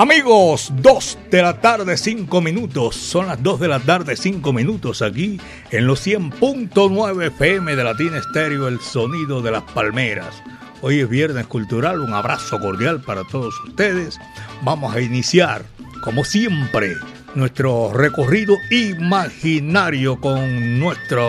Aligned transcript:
Amigos, 0.00 0.70
2 0.76 1.18
de 1.28 1.42
la 1.42 1.60
tarde, 1.60 1.96
5 1.96 2.40
minutos. 2.40 2.94
Son 2.94 3.26
las 3.26 3.42
2 3.42 3.58
de 3.58 3.66
la 3.66 3.80
tarde, 3.80 4.14
5 4.14 4.52
minutos 4.52 5.02
aquí 5.02 5.40
en 5.72 5.88
los 5.88 6.06
100.9 6.06 7.26
FM 7.26 7.74
de 7.74 7.82
Latina 7.82 8.18
Estéreo, 8.18 8.68
el 8.68 8.78
sonido 8.78 9.42
de 9.42 9.50
las 9.50 9.64
palmeras. 9.64 10.40
Hoy 10.82 11.00
es 11.00 11.08
Viernes 11.08 11.48
Cultural, 11.48 11.98
un 11.98 12.14
abrazo 12.14 12.60
cordial 12.60 13.00
para 13.00 13.24
todos 13.24 13.52
ustedes. 13.66 14.20
Vamos 14.62 14.94
a 14.94 15.00
iniciar, 15.00 15.64
como 16.04 16.22
siempre, 16.22 16.94
nuestro 17.34 17.92
recorrido 17.92 18.54
imaginario 18.70 20.20
con 20.20 20.78
nuestra 20.78 21.24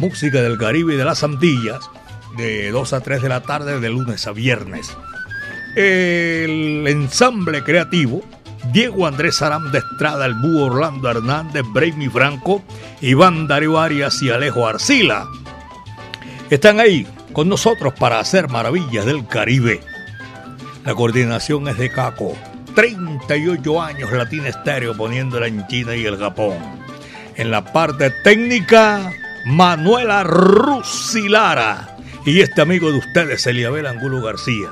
música 0.00 0.42
del 0.42 0.58
Caribe 0.58 0.92
y 0.92 0.98
de 0.98 1.06
las 1.06 1.24
Antillas, 1.24 1.80
de 2.36 2.72
2 2.72 2.92
a 2.92 3.00
3 3.00 3.22
de 3.22 3.28
la 3.30 3.42
tarde, 3.42 3.80
de 3.80 3.88
lunes 3.88 4.26
a 4.26 4.32
viernes 4.32 4.94
el 5.74 6.84
ensamble 6.86 7.62
creativo, 7.62 8.22
Diego 8.72 9.06
Andrés 9.06 9.42
Aram 9.42 9.70
de 9.72 9.78
Estrada, 9.78 10.26
el 10.26 10.34
Búho 10.34 10.66
Orlando 10.66 11.10
Hernández, 11.10 11.64
Braimi 11.72 12.08
Franco, 12.08 12.62
Iván 13.00 13.48
Darío 13.48 13.78
Arias 13.78 14.22
y 14.22 14.30
Alejo 14.30 14.66
Arcila. 14.66 15.26
Están 16.50 16.80
ahí 16.80 17.06
con 17.32 17.48
nosotros 17.48 17.94
para 17.98 18.20
hacer 18.20 18.48
maravillas 18.48 19.06
del 19.06 19.26
Caribe. 19.26 19.80
La 20.84 20.94
coordinación 20.94 21.68
es 21.68 21.78
de 21.78 21.90
Caco. 21.90 22.36
38 22.74 23.82
años 23.82 24.12
Latina 24.12 24.48
Estéreo 24.48 24.96
poniéndola 24.96 25.46
en 25.46 25.66
China 25.66 25.94
y 25.94 26.04
el 26.04 26.18
Japón. 26.18 26.56
En 27.36 27.50
la 27.50 27.64
parte 27.64 28.10
técnica, 28.22 29.12
Manuela 29.46 30.22
Rusilara. 30.24 31.96
Y 32.24 32.40
este 32.40 32.62
amigo 32.62 32.92
de 32.92 32.98
ustedes, 32.98 33.46
Eliabel 33.46 33.86
Angulo 33.86 34.22
García. 34.22 34.68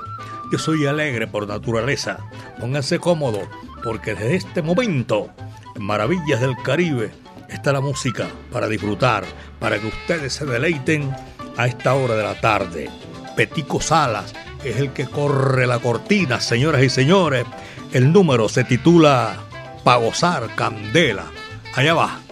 Yo 0.50 0.58
soy 0.58 0.86
alegre 0.86 1.26
por 1.26 1.46
naturaleza. 1.46 2.18
Pónganse 2.58 2.98
cómodos, 2.98 3.48
porque 3.84 4.14
desde 4.14 4.34
este 4.34 4.62
momento, 4.62 5.30
en 5.76 5.84
Maravillas 5.84 6.40
del 6.40 6.56
Caribe, 6.56 7.12
está 7.48 7.72
la 7.72 7.80
música 7.80 8.28
para 8.52 8.66
disfrutar, 8.68 9.24
para 9.58 9.78
que 9.78 9.86
ustedes 9.86 10.32
se 10.32 10.46
deleiten 10.46 11.14
a 11.56 11.66
esta 11.66 11.94
hora 11.94 12.16
de 12.16 12.22
la 12.24 12.40
tarde. 12.40 12.90
Petico 13.36 13.80
Salas 13.80 14.34
es 14.64 14.76
el 14.76 14.92
que 14.92 15.06
corre 15.06 15.66
la 15.66 15.78
cortina, 15.78 16.40
señoras 16.40 16.82
y 16.82 16.90
señores. 16.90 17.46
El 17.92 18.12
número 18.12 18.48
se 18.48 18.64
titula 18.64 19.36
Pa' 19.84 19.96
gozar 19.96 20.54
candela. 20.56 21.26
Allá 21.74 21.94
va. 21.94 22.29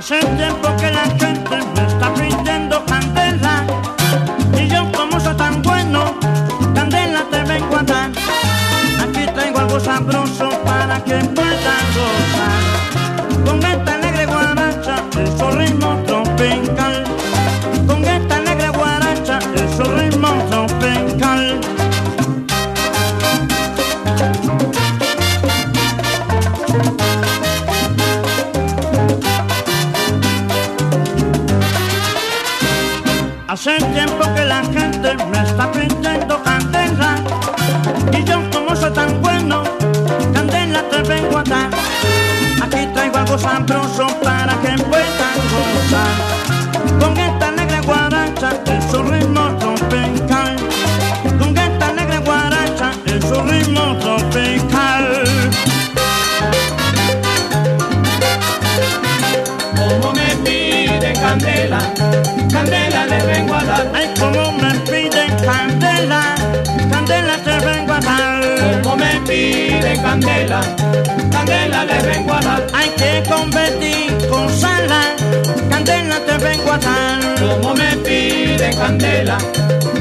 Hace 0.00 0.18
tiempo 0.18 0.74
que 0.78 0.90
la 0.90 1.04
Hace 34.20 34.32
tiempo 34.32 34.34
que 34.34 34.44
la 34.44 34.62
gente 34.64 35.24
me 35.26 35.42
está 35.42 35.72
pidiendo 35.72 36.42
candela. 36.42 37.16
Y 38.12 38.24
yo 38.24 38.50
como 38.50 38.76
soy 38.76 38.92
tan 38.92 39.20
bueno, 39.22 39.62
candela 40.34 40.82
te 40.90 41.02
vengo 41.02 41.38
a 41.38 41.42
dar. 41.44 41.70
Aquí 42.62 42.86
traigo 42.92 43.16
algo 43.16 43.38
sabroso 43.38 44.19
candela, 70.02 70.60
candela 71.30 71.84
le 71.84 72.02
vengo 72.02 72.32
a 72.34 72.40
dar. 72.40 72.66
Hay 72.72 72.90
que 72.90 73.22
convertir 73.28 74.28
con 74.28 74.48
sala, 74.48 75.14
candela 75.70 76.20
te 76.26 76.38
vengo 76.38 76.72
a 76.72 76.78
dar. 76.78 77.20
Como 77.40 77.74
me 77.74 77.96
pide 78.04 78.70
candela, 78.76 79.38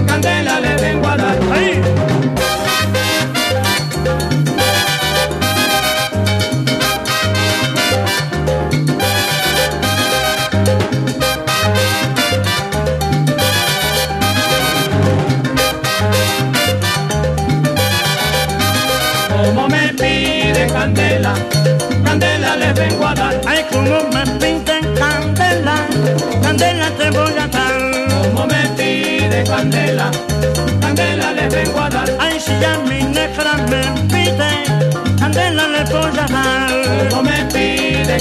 candela 0.08 0.60
le 0.60 0.76
vengo 0.76 1.08
a 1.08 1.18
dar. 1.18 1.38
¡Ay! 1.54 2.19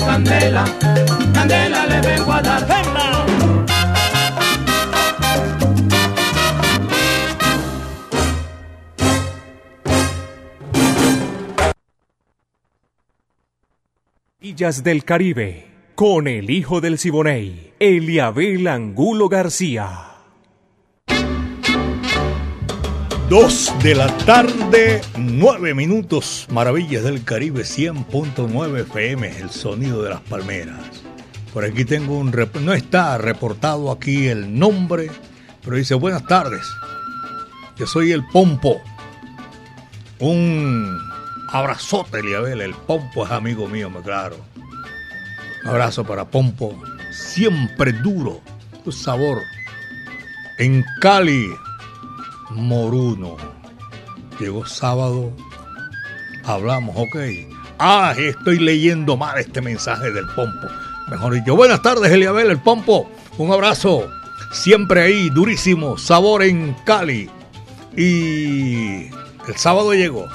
Candela, 0.08 0.64
candela 1.34 1.86
le 1.86 2.00
vengo 2.00 2.32
a 2.32 2.40
dar. 2.40 2.66
¡Venga! 2.66 2.88
Maravillas 14.40 14.82
del 14.82 15.04
Caribe, 15.04 15.66
con 15.94 16.26
el 16.26 16.48
hijo 16.48 16.80
del 16.80 16.96
Siboney, 16.98 17.74
Eliabel 17.78 18.66
Angulo 18.66 19.28
García. 19.28 20.07
2 23.28 23.74
de 23.82 23.94
la 23.94 24.06
tarde, 24.24 25.02
9 25.18 25.74
minutos. 25.74 26.46
Maravillas 26.50 27.04
del 27.04 27.24
Caribe 27.24 27.60
100.9 27.60 28.80
FM, 28.80 29.38
el 29.40 29.50
sonido 29.50 30.02
de 30.02 30.08
las 30.08 30.22
palmeras. 30.22 30.80
Por 31.52 31.62
aquí 31.62 31.84
tengo 31.84 32.18
un... 32.18 32.34
No 32.62 32.72
está 32.72 33.18
reportado 33.18 33.90
aquí 33.90 34.28
el 34.28 34.58
nombre, 34.58 35.10
pero 35.62 35.76
dice 35.76 35.94
buenas 35.94 36.26
tardes. 36.26 36.66
Yo 37.76 37.86
soy 37.86 38.12
el 38.12 38.24
Pompo. 38.28 38.80
Un 40.20 40.98
abrazote, 41.52 42.20
Eliabel. 42.20 42.62
El 42.62 42.72
Pompo 42.72 43.26
es 43.26 43.30
amigo 43.30 43.68
mío, 43.68 43.90
me 43.90 44.00
claro. 44.00 44.36
Un 45.64 45.68
abrazo 45.68 46.02
para 46.02 46.24
Pompo. 46.24 46.80
Siempre 47.10 47.92
duro. 47.92 48.40
Tu 48.84 48.90
sabor. 48.90 49.42
En 50.58 50.82
Cali, 51.02 51.46
Moruno. 52.50 53.36
Llegó 54.38 54.66
sábado, 54.66 55.32
hablamos, 56.44 56.96
ok. 56.96 57.16
Ah, 57.78 58.14
estoy 58.16 58.58
leyendo 58.58 59.16
mal 59.16 59.38
este 59.38 59.60
mensaje 59.60 60.10
del 60.10 60.26
Pompo. 60.34 60.66
Mejor 61.10 61.34
dicho, 61.34 61.56
buenas 61.56 61.82
tardes, 61.82 62.10
Eliabel, 62.12 62.50
el 62.50 62.60
Pompo. 62.60 63.10
Un 63.38 63.52
abrazo. 63.52 64.10
Siempre 64.52 65.02
ahí, 65.02 65.30
durísimo. 65.30 65.98
Sabor 65.98 66.42
en 66.42 66.74
Cali. 66.84 67.30
Y 67.96 69.06
el 69.46 69.56
sábado 69.56 69.92
llegó. 69.94 70.26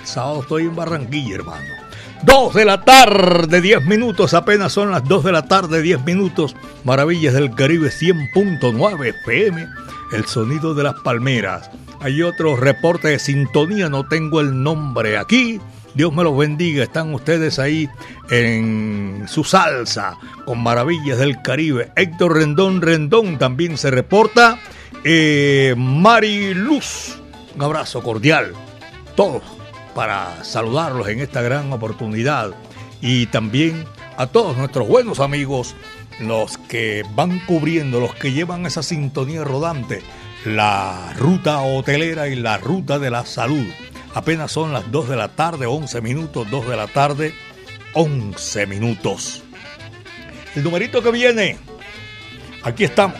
El 0.00 0.06
sábado 0.06 0.42
estoy 0.42 0.64
en 0.64 0.76
Barranquilla, 0.76 1.36
hermano. 1.36 1.79
Dos 2.22 2.52
de 2.52 2.66
la 2.66 2.82
tarde, 2.82 3.62
10 3.62 3.86
minutos, 3.86 4.34
apenas 4.34 4.72
son 4.72 4.90
las 4.90 5.04
2 5.04 5.24
de 5.24 5.32
la 5.32 5.46
tarde, 5.46 5.80
10 5.80 6.04
minutos. 6.04 6.54
Maravillas 6.84 7.32
del 7.32 7.54
Caribe 7.54 7.88
100.9 7.88 9.14
FM, 9.24 9.66
el 10.12 10.26
sonido 10.26 10.74
de 10.74 10.82
las 10.82 10.94
palmeras. 11.00 11.70
Hay 12.00 12.22
otro 12.22 12.56
reporte 12.56 13.08
de 13.08 13.18
sintonía, 13.18 13.88
no 13.88 14.06
tengo 14.06 14.40
el 14.40 14.62
nombre 14.62 15.16
aquí. 15.16 15.60
Dios 15.94 16.12
me 16.12 16.22
los 16.22 16.36
bendiga, 16.36 16.84
están 16.84 17.14
ustedes 17.14 17.58
ahí 17.58 17.88
en 18.30 19.24
su 19.26 19.42
salsa 19.42 20.18
con 20.44 20.62
Maravillas 20.62 21.18
del 21.18 21.40
Caribe. 21.40 21.90
Héctor 21.96 22.36
Rendón 22.36 22.82
Rendón 22.82 23.38
también 23.38 23.78
se 23.78 23.90
reporta. 23.90 24.58
Eh, 25.04 25.74
Mari 25.76 26.52
Luz, 26.52 27.16
un 27.56 27.62
abrazo 27.62 28.02
cordial. 28.02 28.52
Todos 29.16 29.42
para 30.00 30.44
saludarlos 30.44 31.08
en 31.08 31.20
esta 31.20 31.42
gran 31.42 31.70
oportunidad. 31.74 32.54
Y 33.02 33.26
también 33.26 33.84
a 34.16 34.28
todos 34.28 34.56
nuestros 34.56 34.88
buenos 34.88 35.20
amigos, 35.20 35.76
los 36.20 36.56
que 36.56 37.04
van 37.14 37.38
cubriendo, 37.40 38.00
los 38.00 38.14
que 38.14 38.32
llevan 38.32 38.64
esa 38.64 38.82
sintonía 38.82 39.44
rodante, 39.44 40.00
la 40.46 41.12
ruta 41.18 41.60
hotelera 41.60 42.28
y 42.28 42.36
la 42.36 42.56
ruta 42.56 42.98
de 42.98 43.10
la 43.10 43.26
salud. 43.26 43.66
Apenas 44.14 44.50
son 44.50 44.72
las 44.72 44.90
2 44.90 45.10
de 45.10 45.16
la 45.16 45.28
tarde, 45.28 45.66
11 45.66 46.00
minutos, 46.00 46.50
2 46.50 46.68
de 46.68 46.76
la 46.78 46.86
tarde, 46.86 47.34
11 47.92 48.66
minutos. 48.68 49.42
El 50.54 50.64
numerito 50.64 51.02
que 51.02 51.10
viene, 51.10 51.58
aquí 52.62 52.84
estamos, 52.84 53.18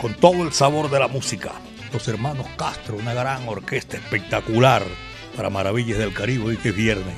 con 0.00 0.14
todo 0.14 0.44
el 0.44 0.52
sabor 0.52 0.88
de 0.88 1.00
la 1.00 1.08
música. 1.08 1.50
Los 1.92 2.06
hermanos 2.06 2.46
Castro, 2.56 2.94
una 2.94 3.12
gran 3.12 3.48
orquesta 3.48 3.96
espectacular 3.96 4.84
para 5.38 5.50
Maravillas 5.50 5.98
del 5.98 6.12
Caribe 6.12 6.54
y 6.54 6.56
que 6.56 6.72
viernes. 6.72 7.14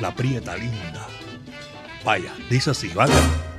La 0.00 0.14
Prieta 0.14 0.56
Linda. 0.56 1.06
Vaya, 2.06 2.32
dice 2.48 2.70
así, 2.70 2.88
vaya. 2.88 3.51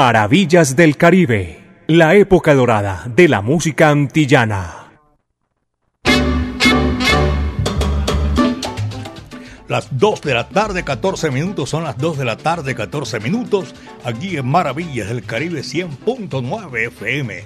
Maravillas 0.00 0.76
del 0.76 0.96
Caribe, 0.96 1.82
la 1.88 2.14
época 2.14 2.54
dorada 2.54 3.02
de 3.16 3.26
la 3.26 3.42
música 3.42 3.88
antillana. 3.88 4.92
Las 9.66 9.88
2 9.98 10.20
de 10.20 10.34
la 10.34 10.48
tarde, 10.48 10.84
14 10.84 11.32
minutos, 11.32 11.70
son 11.70 11.82
las 11.82 11.98
2 11.98 12.16
de 12.16 12.24
la 12.24 12.36
tarde, 12.36 12.76
14 12.76 13.18
minutos, 13.18 13.74
aquí 14.04 14.36
en 14.36 14.46
Maravillas 14.46 15.08
del 15.08 15.24
Caribe 15.24 15.62
100.9 15.62 16.86
FM. 16.86 17.44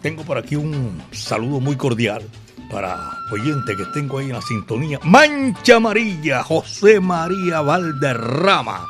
tengo 0.00 0.22
por 0.22 0.38
aquí 0.38 0.54
un 0.54 1.02
saludo 1.10 1.58
muy 1.58 1.74
cordial 1.74 2.22
para 2.70 2.96
oyente 3.32 3.74
que 3.74 3.84
tengo 3.92 4.18
ahí 4.18 4.26
en 4.26 4.34
la 4.34 4.42
sintonía. 4.42 5.00
Mancha 5.02 5.74
Amarilla, 5.74 6.44
José 6.44 7.00
María 7.00 7.62
Valderrama 7.62 8.86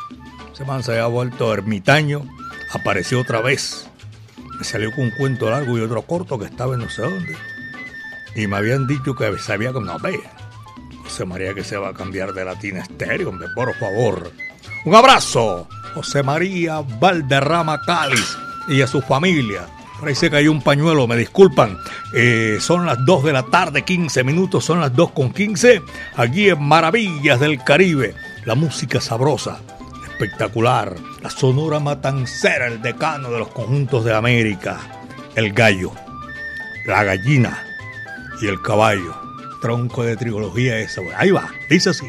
Ese 0.53 0.67
man 0.67 0.83
se 0.83 0.93
había 0.93 1.07
vuelto 1.07 1.55
ermitaño, 1.55 2.27
apareció 2.73 3.21
otra 3.21 3.41
vez. 3.41 3.87
Me 4.59 4.65
salió 4.65 4.93
con 4.93 5.05
un 5.05 5.11
cuento 5.13 5.51
largo 5.51 5.79
y 5.79 5.81
otro 5.81 6.03
corto 6.03 6.39
que 6.39 6.47
estaba 6.47 6.75
en 6.75 6.81
no 6.81 6.91
sé 6.91 7.03
dónde. 7.03 7.37
Y 8.35 8.47
me 8.47 8.57
habían 8.57 8.87
dicho 8.87 9.15
que 9.15 9.39
sabía 9.39 9.73
que 9.73 9.81
no 9.81 9.99
ve. 9.99 10.21
José 11.05 11.25
María 11.25 11.55
que 11.55 11.65
se 11.65 11.77
va 11.77 11.89
a 11.89 11.95
cambiar 11.95 12.33
de 12.33 12.45
latina 12.45 12.81
estéreo, 12.81 13.31
hombre, 13.31 13.49
por 13.55 13.75
favor. 13.75 14.31
Un 14.85 14.95
abrazo, 14.95 15.69
José 15.95 16.23
María 16.23 16.81
Valderrama 16.81 17.81
Cáliz 17.83 18.37
y 18.69 18.83
a 18.83 18.87
su 18.87 19.01
familia. 19.01 19.67
Por 19.99 20.09
ahí 20.09 20.15
se 20.15 20.31
cayó 20.31 20.53
un 20.53 20.63
pañuelo, 20.63 21.09
me 21.09 21.17
disculpan. 21.17 21.77
Eh, 22.15 22.59
son 22.61 22.87
las 22.87 23.05
2 23.05 23.25
de 23.25 23.33
la 23.33 23.43
tarde, 23.45 23.83
15 23.83 24.23
minutos, 24.23 24.65
son 24.65 24.81
las 24.81 24.95
2 24.95 25.11
con 25.11 25.33
15. 25.33 25.83
Aquí 26.17 26.51
en 26.51 26.63
Maravillas 26.63 27.41
del 27.41 27.63
Caribe, 27.65 28.15
la 28.45 28.55
música 28.55 29.01
sabrosa, 29.01 29.61
espectacular, 30.19 30.97
la 31.23 31.31
sonora 31.31 31.79
matancera, 31.79 32.67
el 32.67 32.83
decano 32.83 33.31
de 33.31 33.39
los 33.39 33.49
conjuntos 33.49 34.05
de 34.05 34.13
América, 34.13 34.81
el 35.37 35.53
gallo, 35.53 35.93
la 36.87 37.05
gallina 37.05 37.63
y 38.43 38.49
el 38.49 38.61
caballo. 38.61 39.15
Tronco 39.63 40.03
de 40.03 40.17
trilogía 40.17 40.79
esa, 40.79 41.03
ahí 41.17 41.31
va, 41.31 41.49
dice 41.71 41.91
así. 41.91 42.07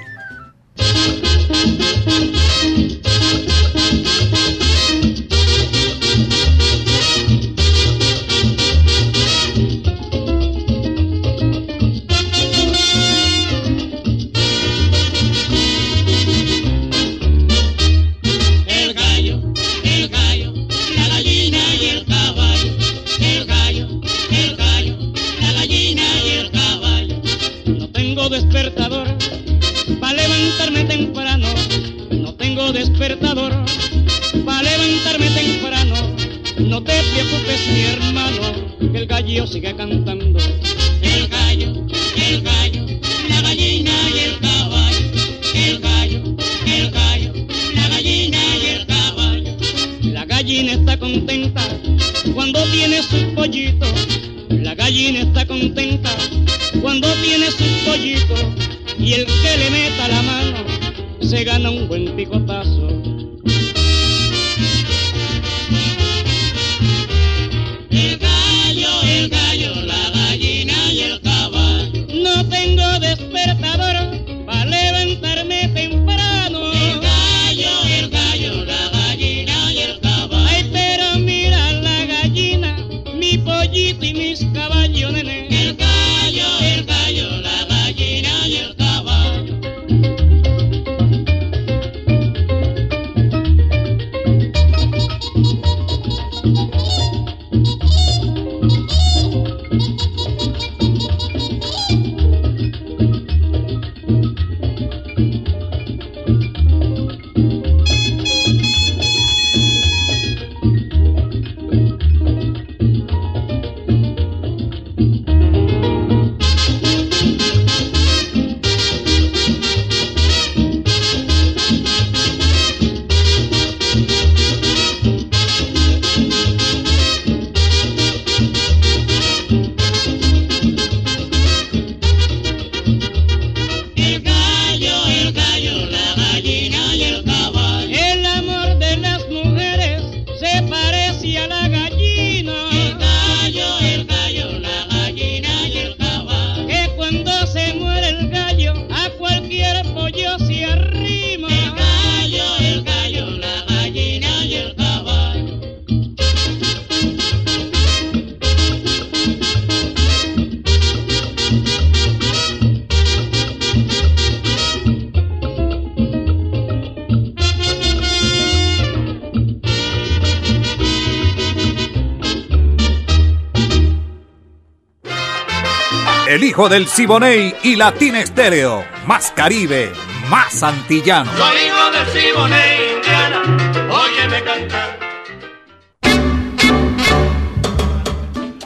Del 176.67 176.87
Siboney 176.87 177.55
y 177.63 177.77
Latina 177.77 178.19
Estéreo. 178.19 178.83
Más 179.05 179.31
Caribe, 179.31 179.93
más 180.29 180.61
antillano. 180.61 181.31
Soy 181.37 181.57
hijo 181.65 181.91
del 181.91 182.07
Siboney, 182.07 182.95
Indiana, 182.95 183.87
óyeme 183.89 184.43
cantar. 184.43 184.99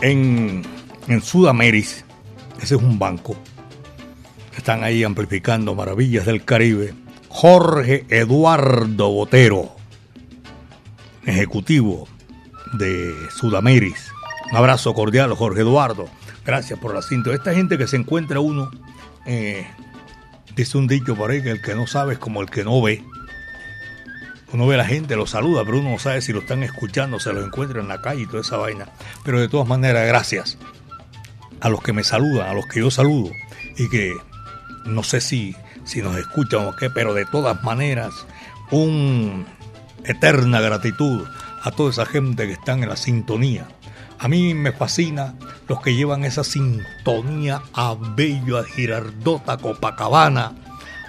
En, 0.01 0.63
en 1.07 1.21
Sudameris, 1.21 2.03
ese 2.59 2.75
es 2.75 2.81
un 2.81 2.97
banco. 2.97 3.35
Están 4.57 4.83
ahí 4.83 5.03
amplificando 5.03 5.75
maravillas 5.75 6.25
del 6.25 6.43
Caribe. 6.43 6.95
Jorge 7.29 8.05
Eduardo 8.09 9.11
Botero, 9.11 9.75
ejecutivo 11.25 12.07
de 12.73 13.13
Sudameris. 13.29 14.11
Un 14.49 14.57
abrazo 14.57 14.95
cordial, 14.95 15.33
Jorge 15.35 15.61
Eduardo. 15.61 16.09
Gracias 16.45 16.77
por 16.79 16.93
la 16.93 17.01
cinta. 17.01 17.33
Esta 17.33 17.53
gente 17.53 17.77
que 17.77 17.87
se 17.87 17.95
encuentra 17.95 18.39
uno, 18.39 18.69
eh, 19.25 19.65
dice 20.55 20.77
un 20.77 20.87
dicho 20.87 21.15
por 21.15 21.31
ahí 21.31 21.41
que 21.41 21.51
el 21.51 21.61
que 21.61 21.75
no 21.75 21.87
sabe 21.87 22.13
es 22.13 22.19
como 22.19 22.41
el 22.41 22.49
que 22.49 22.63
no 22.63 22.81
ve. 22.81 23.03
Uno 24.51 24.67
ve 24.67 24.75
a 24.75 24.79
la 24.79 24.85
gente, 24.85 25.15
lo 25.15 25.25
saluda, 25.25 25.63
pero 25.65 25.79
uno 25.79 25.91
no 25.91 25.99
sabe 25.99 26.21
si 26.21 26.31
lo 26.31 26.39
están 26.39 26.61
escuchando, 26.61 27.19
se 27.19 27.33
lo 27.33 27.43
encuentra 27.43 27.81
en 27.81 27.87
la 27.87 28.01
calle 28.01 28.23
y 28.23 28.27
toda 28.27 28.41
esa 28.41 28.57
vaina. 28.57 28.87
Pero 29.23 29.39
de 29.39 29.47
todas 29.47 29.67
maneras, 29.67 30.05
gracias 30.07 30.57
a 31.59 31.69
los 31.69 31.81
que 31.81 31.93
me 31.93 32.03
saludan, 32.03 32.49
a 32.49 32.53
los 32.53 32.67
que 32.67 32.81
yo 32.81 32.91
saludo 32.91 33.31
y 33.77 33.89
que 33.89 34.13
no 34.85 35.01
sé 35.01 35.21
si, 35.21 35.55
si 35.85 36.01
nos 36.01 36.17
escuchan 36.17 36.67
o 36.67 36.75
qué, 36.75 36.89
pero 36.89 37.13
de 37.13 37.25
todas 37.25 37.63
maneras, 37.63 38.13
un 38.69 39.45
eterna 40.03 40.59
gratitud 40.59 41.25
a 41.63 41.71
toda 41.71 41.89
esa 41.89 42.05
gente 42.05 42.45
que 42.45 42.53
están 42.53 42.83
en 42.83 42.89
la 42.89 42.97
sintonía 42.97 43.65
a 44.23 44.29
mí 44.29 44.53
me 44.53 44.71
fascina 44.71 45.35
los 45.67 45.81
que 45.81 45.95
llevan 45.95 46.23
esa 46.23 46.45
sintonía 46.45 47.61
a 47.73 47.93
Bello, 48.15 48.57
a 48.57 48.63
Girardota, 48.63 49.57
Copacabana, 49.57 50.53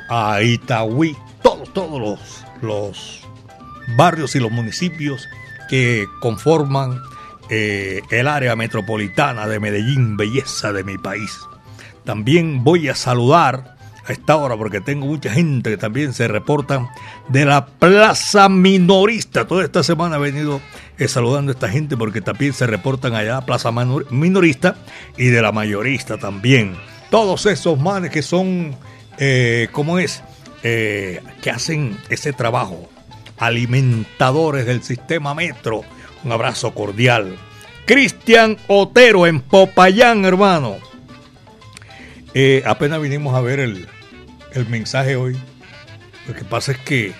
a 0.08 0.42
Itagüí, 0.42 1.16
todos, 1.40 1.72
todos 1.72 2.00
los, 2.00 2.44
los 2.60 3.20
barrios 3.96 4.34
y 4.34 4.40
los 4.40 4.50
municipios 4.50 5.28
que 5.70 6.06
conforman 6.20 7.00
eh, 7.50 8.02
el 8.10 8.26
área 8.26 8.56
metropolitana 8.56 9.46
de 9.46 9.60
Medellín, 9.60 10.16
belleza 10.16 10.72
de 10.72 10.82
mi 10.82 10.98
país. 10.98 11.38
También 12.02 12.64
voy 12.64 12.88
a 12.88 12.96
saludar 12.96 13.76
a 14.08 14.12
esta 14.12 14.34
hora 14.34 14.56
porque 14.56 14.80
tengo 14.80 15.06
mucha 15.06 15.30
gente 15.30 15.70
que 15.70 15.76
también 15.76 16.14
se 16.14 16.26
reportan 16.26 16.88
de 17.28 17.44
la 17.44 17.64
Plaza 17.64 18.48
Minorista. 18.48 19.46
Toda 19.46 19.62
esta 19.62 19.84
semana 19.84 20.16
he 20.16 20.18
venido 20.18 20.60
eh, 20.98 21.08
saludando 21.08 21.50
a 21.50 21.54
esta 21.54 21.68
gente 21.68 21.96
porque 21.96 22.20
también 22.20 22.52
se 22.52 22.66
reportan 22.66 23.14
allá 23.14 23.40
Plaza 23.40 23.72
Minorista 23.72 24.76
y 25.16 25.26
de 25.26 25.42
la 25.42 25.52
Mayorista 25.52 26.18
también. 26.18 26.76
Todos 27.10 27.46
esos 27.46 27.78
manes 27.78 28.10
que 28.10 28.22
son, 28.22 28.76
eh, 29.18 29.68
¿cómo 29.72 29.98
es? 29.98 30.22
Eh, 30.62 31.20
que 31.42 31.50
hacen 31.50 31.98
ese 32.08 32.32
trabajo. 32.32 32.88
Alimentadores 33.38 34.66
del 34.66 34.82
sistema 34.82 35.34
metro. 35.34 35.82
Un 36.22 36.32
abrazo 36.32 36.72
cordial. 36.74 37.36
Cristian 37.86 38.56
Otero 38.68 39.26
en 39.26 39.40
Popayán, 39.40 40.24
hermano. 40.24 40.76
Eh, 42.32 42.62
apenas 42.66 43.00
vinimos 43.00 43.34
a 43.34 43.40
ver 43.40 43.60
el, 43.60 43.86
el, 44.52 44.68
mensaje 44.68 45.16
hoy. 45.16 45.36
Lo 46.26 46.34
que 46.34 46.44
pasa 46.44 46.72
es 46.72 46.78
que 46.78 47.12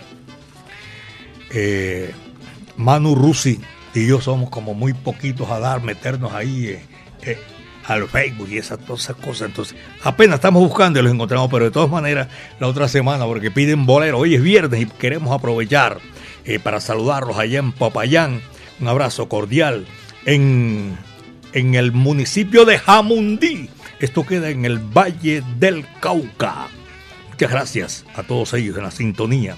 Manu 2.76 3.14
Rusi 3.14 3.60
y 3.94 4.06
yo 4.06 4.20
somos 4.20 4.50
como 4.50 4.74
muy 4.74 4.92
poquitos 4.92 5.50
a 5.50 5.60
dar, 5.60 5.82
meternos 5.82 6.32
ahí 6.32 6.78
eh, 7.22 7.38
al 7.86 8.08
Facebook 8.08 8.48
y 8.50 8.58
esas, 8.58 8.78
todas 8.80 9.02
esas 9.02 9.16
cosas. 9.16 9.48
Entonces, 9.48 9.76
apenas 10.02 10.36
estamos 10.36 10.62
buscando 10.62 10.98
y 10.98 11.02
los 11.02 11.12
encontramos, 11.12 11.48
pero 11.50 11.66
de 11.66 11.70
todas 11.70 11.90
maneras, 11.90 12.28
la 12.58 12.66
otra 12.66 12.88
semana, 12.88 13.24
porque 13.24 13.50
piden 13.50 13.86
bolero, 13.86 14.18
hoy 14.18 14.34
es 14.34 14.42
viernes 14.42 14.82
y 14.82 14.86
queremos 14.86 15.32
aprovechar 15.32 15.98
para 16.62 16.80
saludarlos 16.80 17.38
allá 17.38 17.58
en 17.58 17.72
Popayán. 17.72 18.42
Un 18.80 18.88
abrazo 18.88 19.28
cordial 19.28 19.86
en, 20.26 20.96
en 21.52 21.74
el 21.74 21.92
municipio 21.92 22.64
de 22.64 22.78
Jamundí. 22.78 23.70
Esto 24.00 24.26
queda 24.26 24.50
en 24.50 24.64
el 24.64 24.78
Valle 24.78 25.42
del 25.58 25.86
Cauca. 26.00 26.66
Muchas 27.30 27.50
gracias 27.50 28.04
a 28.14 28.24
todos 28.24 28.52
ellos 28.54 28.76
en 28.76 28.84
la 28.84 28.90
sintonía. 28.90 29.56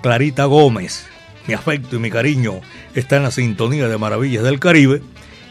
Clarita 0.00 0.46
Gómez, 0.46 1.06
mi 1.46 1.54
afecto 1.54 1.96
y 1.96 1.98
mi 1.98 2.10
cariño 2.10 2.60
está 2.94 3.16
en 3.16 3.24
la 3.24 3.30
sintonía 3.30 3.88
de 3.88 3.98
Maravillas 3.98 4.44
del 4.44 4.60
Caribe. 4.60 5.02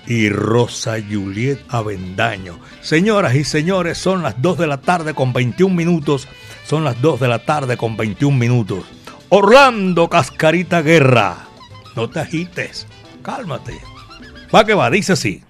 Y 0.08 0.30
Rosa 0.30 0.98
Juliet 1.02 1.60
Avendaño. 1.68 2.60
Señoras 2.82 3.34
y 3.34 3.44
señores, 3.44 3.98
son 3.98 4.22
las 4.22 4.40
2 4.40 4.60
de 4.60 4.68
la 4.68 4.80
tarde 4.80 5.16
con 5.16 5.34
21 5.34 5.74
minutos. 5.74 6.28
Son 6.68 6.84
las 6.84 7.02
2 7.02 7.20
de 7.20 7.28
la 7.28 7.40
tarde 7.40 7.76
con 7.76 7.98
21 7.98 8.38
minutos. 8.38 8.86
Orlando 9.30 10.08
Cascarita 10.08 10.84
Guerra. 10.84 11.48
No 11.96 12.08
te 12.10 12.20
agites, 12.20 12.86
cálmate. 13.24 13.74
Va 14.54 14.64
que 14.64 14.76
va, 14.76 14.92
dice 14.92 15.14
así. 15.14 15.42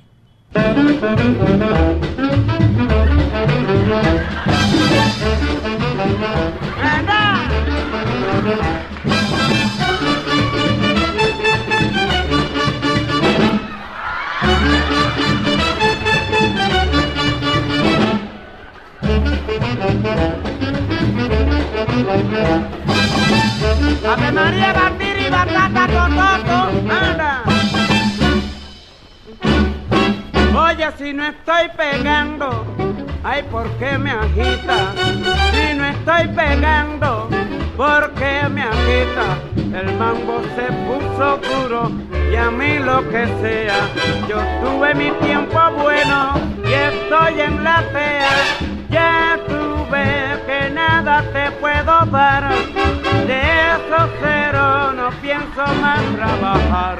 Ave 24.07 24.31
María, 24.31 24.73
batiri, 24.73 25.29
batata, 25.29 25.87
tototo, 25.87 26.57
anda. 26.89 27.43
Oye, 30.57 30.87
si 30.97 31.13
no 31.13 31.25
estoy 31.27 31.69
pegando, 31.77 32.65
ay, 33.23 33.43
¿por 33.43 33.69
qué 33.77 33.97
me 33.97 34.11
agita? 34.11 34.93
Si 35.51 35.73
no 35.77 35.85
estoy 35.85 36.27
pegando, 36.35 37.29
¿por 37.77 38.11
qué 38.11 38.49
me 38.49 38.63
agita? 38.63 39.37
El 39.55 39.93
mambo 39.97 40.41
se 40.55 40.71
puso 40.85 41.35
oscuro 41.35 41.91
y 42.31 42.35
a 42.35 42.51
mí 42.51 42.79
lo 42.79 43.01
que 43.09 43.27
sea. 43.41 43.89
Yo 44.27 44.37
tuve 44.61 44.93
mi 44.95 45.11
tiempo 45.25 45.59
bueno 45.81 46.35
y 46.63 46.73
estoy 46.73 47.41
en 47.41 47.63
la 47.63 47.83
fea. 47.91 48.29
Ya 48.89 49.37
nada 50.75 51.23
te 51.33 51.51
puedo 51.61 52.05
dar. 52.11 52.53
De 53.29 53.39
esos 53.71 54.09
cero 54.21 54.91
no 54.93 55.09
pienso 55.21 55.63
más 55.81 56.01
trabajar. 56.15 56.99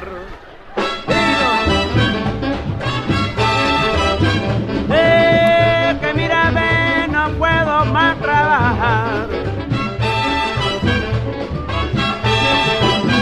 que 6.00 6.14
mira, 6.14 6.50
ve, 6.56 7.08
no 7.08 7.30
puedo 7.38 7.84
más 7.86 8.16
trabajar. 8.18 9.28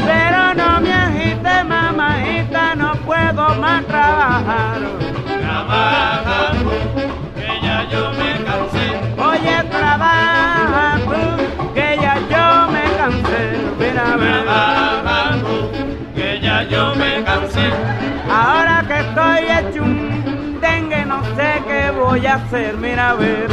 Pero 0.07 0.55
no 0.55 0.81
me 0.81 0.93
agite, 0.93 1.65
mamajita, 1.65 2.75
no 2.77 2.95
puedo 3.09 3.55
más 3.57 3.85
trabajar. 3.87 4.81
Que 7.37 7.91
yo 7.91 8.13
me 8.13 8.34
voy 22.17 22.27
a 22.27 22.35
hacer, 22.35 22.77
mira 22.77 23.11
a 23.11 23.15
ver. 23.15 23.51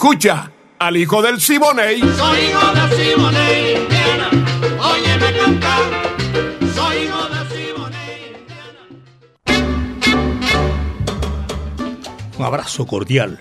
escucha 0.00 0.50
al 0.78 0.96
hijo 0.96 1.20
del 1.20 1.38
Siboney. 1.38 2.00
Soy 2.00 2.38
hijo 2.38 2.72
del 2.72 2.90
Siboney, 2.90 3.74
óyeme 4.80 5.38
cantar. 5.38 5.82
Soy 6.74 6.96
hijo 7.04 7.28
del 7.28 7.46
Siboney, 7.50 8.46
Un 12.38 12.44
abrazo 12.46 12.86
cordial 12.86 13.38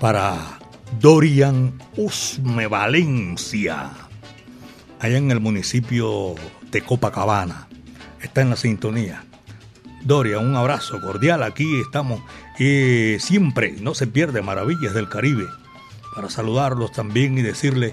para 0.00 0.58
Dorian 0.98 1.80
Usme 1.96 2.66
Valencia, 2.66 3.92
allá 4.98 5.16
en 5.16 5.30
el 5.30 5.38
municipio 5.38 6.34
de 6.72 6.80
Copacabana. 6.82 7.68
Está 8.20 8.40
en 8.40 8.50
la 8.50 8.56
sintonía. 8.56 9.22
Dorian, 10.02 10.44
un 10.44 10.56
abrazo 10.56 11.00
cordial. 11.00 11.44
Aquí 11.44 11.80
estamos 11.82 12.20
y 12.58 13.18
siempre, 13.18 13.74
no 13.80 13.94
se 13.94 14.06
pierde 14.06 14.42
Maravillas 14.42 14.94
del 14.94 15.08
Caribe. 15.08 15.46
Para 16.14 16.30
saludarlos 16.30 16.92
también 16.92 17.36
y 17.36 17.42
decirle 17.42 17.92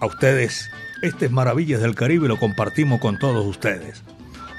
a 0.00 0.06
ustedes, 0.06 0.70
este 1.02 1.26
es 1.26 1.32
Maravillas 1.32 1.80
del 1.80 1.94
Caribe 1.94 2.28
lo 2.28 2.38
compartimos 2.38 3.00
con 3.00 3.18
todos 3.18 3.44
ustedes. 3.44 4.02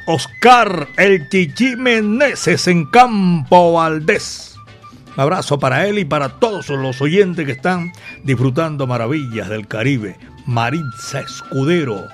Oscar 0.06 0.88
El 0.98 1.30
Chichi 1.30 1.76
Meneses 1.76 2.68
en 2.68 2.86
Campo 2.86 3.74
Valdés. 3.74 4.56
Un 5.16 5.22
abrazo 5.22 5.58
para 5.58 5.88
él 5.88 6.00
y 6.00 6.06
para 6.06 6.40
todos 6.40 6.70
los 6.70 7.02
oyentes 7.02 7.46
que 7.46 7.54
están 7.54 7.92
disfrutando 8.24 8.88
Maravillas 8.88 9.50
del 9.50 9.68
Caribe. 9.68 10.18
Maritza 10.46 11.22
Escudero, 11.22 12.06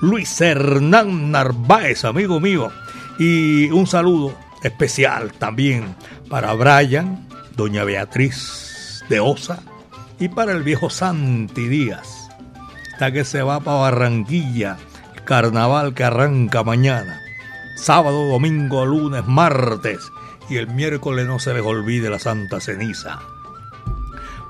Luis 0.00 0.40
Hernán 0.40 1.30
Narváez, 1.30 2.04
amigo 2.04 2.38
mío. 2.38 2.70
Y 3.18 3.70
un 3.70 3.86
saludo 3.86 4.36
especial 4.62 5.32
también 5.32 5.94
para 6.28 6.52
Brian, 6.54 7.26
doña 7.56 7.84
Beatriz 7.84 9.04
de 9.08 9.20
Osa 9.20 9.62
y 10.18 10.28
para 10.28 10.52
el 10.52 10.62
viejo 10.62 10.90
Santi 10.90 11.68
Díaz. 11.68 12.28
Hasta 12.92 13.12
que 13.12 13.24
se 13.24 13.42
va 13.42 13.60
para 13.60 13.78
Barranquilla, 13.78 14.76
el 15.14 15.24
carnaval 15.24 15.94
que 15.94 16.04
arranca 16.04 16.62
mañana 16.62 17.20
sábado, 17.80 18.28
domingo, 18.28 18.84
lunes, 18.84 19.26
martes 19.26 20.12
y 20.48 20.56
el 20.56 20.68
miércoles 20.68 21.26
no 21.26 21.38
se 21.38 21.54
les 21.54 21.64
olvide 21.64 22.10
la 22.10 22.18
Santa 22.18 22.60
Ceniza. 22.60 23.20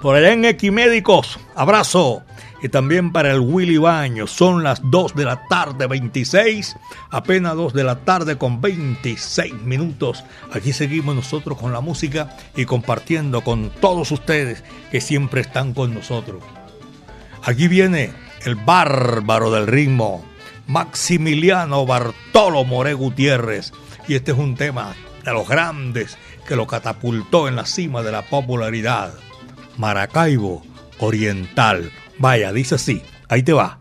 Por 0.02 0.16
el 0.16 0.24
en 0.24 0.44
Equimédicos, 0.44 1.38
abrazo. 1.54 2.22
Y 2.62 2.68
también 2.68 3.12
para 3.12 3.30
el 3.32 3.40
Willy 3.40 3.78
Baño, 3.78 4.26
son 4.26 4.62
las 4.62 4.80
2 4.84 5.14
de 5.14 5.24
la 5.24 5.46
tarde 5.48 5.86
26, 5.86 6.76
apenas 7.10 7.56
2 7.56 7.72
de 7.72 7.84
la 7.84 8.00
tarde 8.04 8.36
con 8.36 8.60
26 8.60 9.54
minutos. 9.62 10.24
Aquí 10.52 10.72
seguimos 10.72 11.14
nosotros 11.14 11.58
con 11.58 11.72
la 11.72 11.80
música 11.80 12.36
y 12.56 12.66
compartiendo 12.66 13.42
con 13.42 13.70
todos 13.80 14.10
ustedes 14.10 14.62
que 14.90 15.00
siempre 15.00 15.40
están 15.40 15.72
con 15.72 15.94
nosotros. 15.94 16.42
Aquí 17.42 17.68
viene 17.68 18.12
el 18.44 18.54
bárbaro 18.56 19.50
del 19.50 19.66
ritmo, 19.66 20.24
Maximiliano 20.66 21.86
Bartolo 21.86 22.64
More 22.64 22.94
Gutiérrez. 22.94 23.72
Y 24.06 24.14
este 24.14 24.32
es 24.32 24.38
un 24.38 24.54
tema 24.54 24.94
de 25.24 25.32
los 25.32 25.48
grandes 25.48 26.18
que 26.46 26.56
lo 26.56 26.66
catapultó 26.66 27.48
en 27.48 27.56
la 27.56 27.64
cima 27.64 28.02
de 28.02 28.12
la 28.12 28.22
popularidad. 28.22 29.14
Maracaibo 29.78 30.62
Oriental. 30.98 31.90
Vaya, 32.20 32.52
dice 32.52 32.74
así. 32.74 33.02
Ahí 33.30 33.42
te 33.42 33.54
va. 33.54 33.79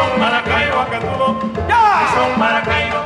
son 0.00 0.20
Maracaibo, 0.20 0.80
Acatulo, 0.80 1.36
ya. 1.68 2.08
son 2.14 2.38
Maracaibo. 2.38 2.99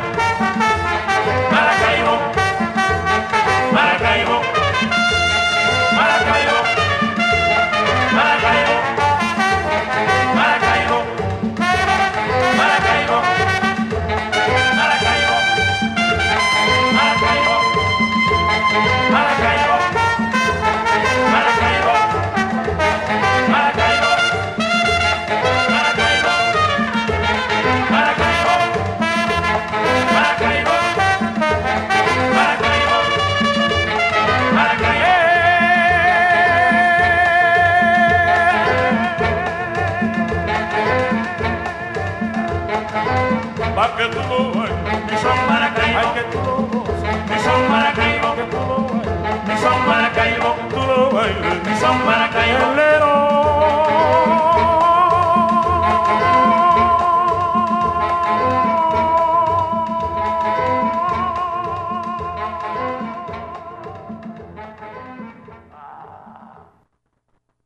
Son 51.84 52.14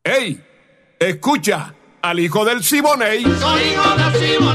¡Ey! 0.05 0.43
Escucha 0.99 1.75
al 2.03 2.19
hijo 2.19 2.45
del 2.45 2.65
Siboney. 2.65 3.23
Soy 3.23 3.63
hijo 3.63 3.95
de 3.97 4.19
Siboney, 4.19 4.48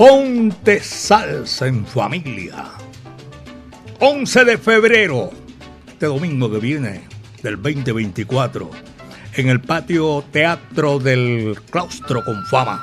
Ponte 0.00 0.80
salsa 0.80 1.66
en 1.66 1.84
familia. 1.84 2.70
11 3.98 4.46
de 4.46 4.56
febrero, 4.56 5.30
este 5.88 6.06
domingo 6.06 6.50
que 6.50 6.58
viene, 6.58 7.02
del 7.42 7.60
2024, 7.60 8.70
en 9.34 9.50
el 9.50 9.60
patio 9.60 10.24
Teatro 10.32 11.00
del 11.00 11.54
Claustro 11.68 12.24
con 12.24 12.46
Fama. 12.46 12.82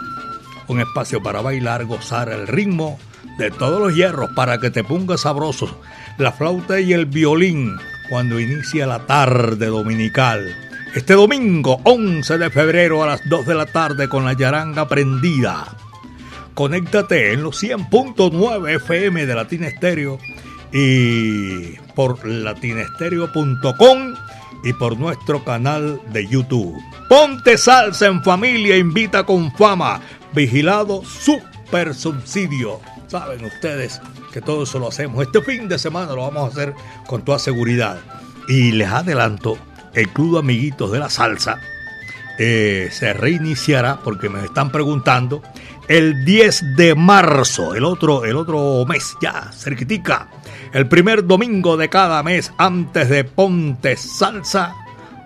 Un 0.68 0.80
espacio 0.80 1.24
para 1.24 1.42
bailar, 1.42 1.86
gozar 1.86 2.30
el 2.30 2.46
ritmo 2.46 3.00
de 3.40 3.50
todos 3.50 3.82
los 3.82 3.96
hierros 3.96 4.30
para 4.36 4.60
que 4.60 4.70
te 4.70 4.84
pongas 4.84 5.22
sabroso. 5.22 5.82
La 6.20 6.32
flauta 6.32 6.80
y 6.80 6.94
el 6.94 7.08
violín 7.08 7.78
cuando 8.12 8.40
inicia 8.40 8.86
la 8.86 9.08
tarde 9.08 9.66
dominical. 9.66 10.56
Este 10.94 11.16
domingo, 11.16 11.82
11 11.84 12.38
de 12.38 12.52
febrero 12.52 13.02
a 13.02 13.08
las 13.08 13.28
2 13.28 13.48
de 13.48 13.56
la 13.56 13.66
tarde 13.66 14.08
con 14.08 14.24
la 14.24 14.34
yaranga 14.34 14.88
prendida. 14.88 15.66
Conéctate 16.58 17.34
en 17.34 17.44
los 17.44 17.62
100.9 17.62 18.78
FM 18.78 19.28
de 19.28 19.36
Latina 19.36 19.68
y 20.74 21.74
por 21.94 22.28
latinestereo.com 22.28 24.16
y 24.64 24.74
por 24.74 24.98
nuestro 24.98 25.44
canal 25.44 26.02
de 26.12 26.26
YouTube. 26.26 26.76
Ponte 27.08 27.60
salsa 27.60 28.08
en 28.08 28.24
familia, 28.24 28.76
invita 28.76 29.24
con 29.24 29.52
fama, 29.56 30.02
vigilado 30.34 31.04
super 31.06 31.94
subsidio. 31.94 32.82
Saben 33.06 33.46
ustedes 33.46 34.02
que 34.34 34.42
todo 34.42 34.64
eso 34.64 34.80
lo 34.80 34.88
hacemos. 34.88 35.28
Este 35.28 35.44
fin 35.44 35.70
de 35.70 35.78
semana 35.78 36.14
lo 36.14 36.24
vamos 36.24 36.44
a 36.44 36.48
hacer 36.48 36.74
con 37.06 37.24
toda 37.24 37.38
seguridad. 37.38 38.00
Y 38.48 38.72
les 38.72 38.90
adelanto, 38.90 39.60
el 39.94 40.10
Club 40.10 40.40
Amiguitos 40.40 40.92
de 40.92 40.98
la 40.98 41.12
Salsa 41.12 41.60
eh, 42.40 42.90
se 42.92 43.14
reiniciará, 43.14 44.00
porque 44.04 44.30
me 44.30 44.44
están 44.44 44.72
preguntando, 44.72 45.42
el 45.88 46.26
10 46.26 46.76
de 46.76 46.96
marzo, 46.96 47.74
el 47.74 47.86
otro, 47.86 48.26
el 48.26 48.36
otro 48.36 48.86
mes, 48.86 49.16
ya, 49.22 49.52
cerquitica. 49.54 50.30
El 50.74 50.88
primer 50.88 51.26
domingo 51.26 51.78
de 51.78 51.90
cada 51.90 52.22
mes 52.24 52.52
antes 52.58 53.10
de 53.10 53.24
Ponte 53.24 53.96
Salsa, 53.96 54.76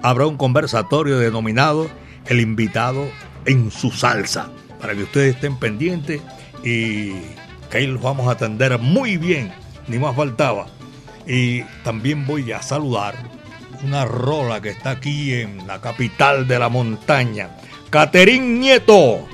habrá 0.03 0.27
un 0.27 0.37
conversatorio 0.37 1.17
denominado 1.19 1.89
El 2.25 2.39
invitado 2.39 3.07
en 3.45 3.71
su 3.71 3.91
salsa, 3.91 4.51
para 4.79 4.93
que 4.93 5.03
ustedes 5.03 5.35
estén 5.35 5.57
pendientes 5.57 6.21
y 6.63 7.13
que 7.71 7.77
ahí 7.77 7.87
los 7.87 8.01
vamos 8.01 8.27
a 8.27 8.31
atender 8.31 8.77
muy 8.77 9.17
bien, 9.17 9.51
ni 9.87 9.97
más 9.97 10.15
faltaba. 10.15 10.67
Y 11.25 11.63
también 11.83 12.27
voy 12.27 12.51
a 12.51 12.61
saludar 12.61 13.15
una 13.83 14.05
rola 14.05 14.61
que 14.61 14.69
está 14.69 14.91
aquí 14.91 15.33
en 15.33 15.65
la 15.65 15.81
capital 15.81 16.47
de 16.47 16.59
la 16.59 16.69
montaña, 16.69 17.49
Caterín 17.89 18.59
Nieto, 18.59 19.27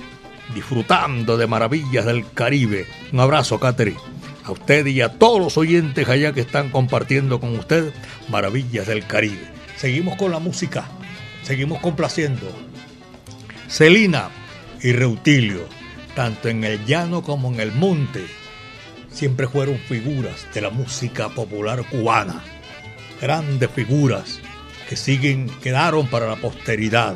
disfrutando 0.58 1.38
de 1.38 1.46
maravillas 1.46 2.04
del 2.06 2.26
Caribe. 2.32 2.88
Un 3.13 3.20
abrazo, 3.20 3.60
Caterín. 3.60 3.98
A 4.43 4.52
usted 4.52 4.88
y 4.88 5.02
a 5.02 5.10
todos 5.20 5.39
los 5.39 5.56
oyentes 5.56 6.10
allá 6.10 6.34
que 6.34 6.41
están 6.41 6.72
compartiendo 6.72 7.39
con 7.39 7.56
usted 7.60 7.93
maravillas 8.28 8.88
del 8.88 9.06
Caribe. 9.06 9.52
Seguimos 9.76 10.15
con 10.15 10.32
la 10.32 10.39
música, 10.39 10.86
seguimos 11.43 11.80
complaciendo. 11.80 12.52
Celina 13.70 14.30
y 14.82 14.93
Reutilio, 14.93 15.67
tanto 16.15 16.50
en 16.50 16.63
el 16.63 16.84
llano 16.88 17.22
como 17.22 17.54
en 17.54 17.60
el 17.60 17.72
monte, 17.72 18.26
siempre 19.12 19.48
fueron 19.48 19.78
figuras 19.78 20.48
de 20.56 20.62
la 20.62 20.72
música 20.72 21.30
popular 21.30 21.88
cubana. 21.88 22.43
Grandes 23.22 23.70
figuras 23.70 24.39
que 24.89 24.96
siguen, 24.96 25.52
quedaron 25.62 26.08
para 26.08 26.28
la 26.28 26.38
posteridad. 26.38 27.15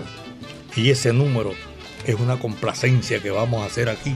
Y 0.76 0.92
ese 0.92 1.12
número 1.12 1.54
es 2.06 2.16
una 2.16 2.40
complacencia 2.40 3.22
que 3.22 3.32
vamos 3.32 3.62
a 3.62 3.66
hacer 3.66 3.90
aquí 3.90 4.16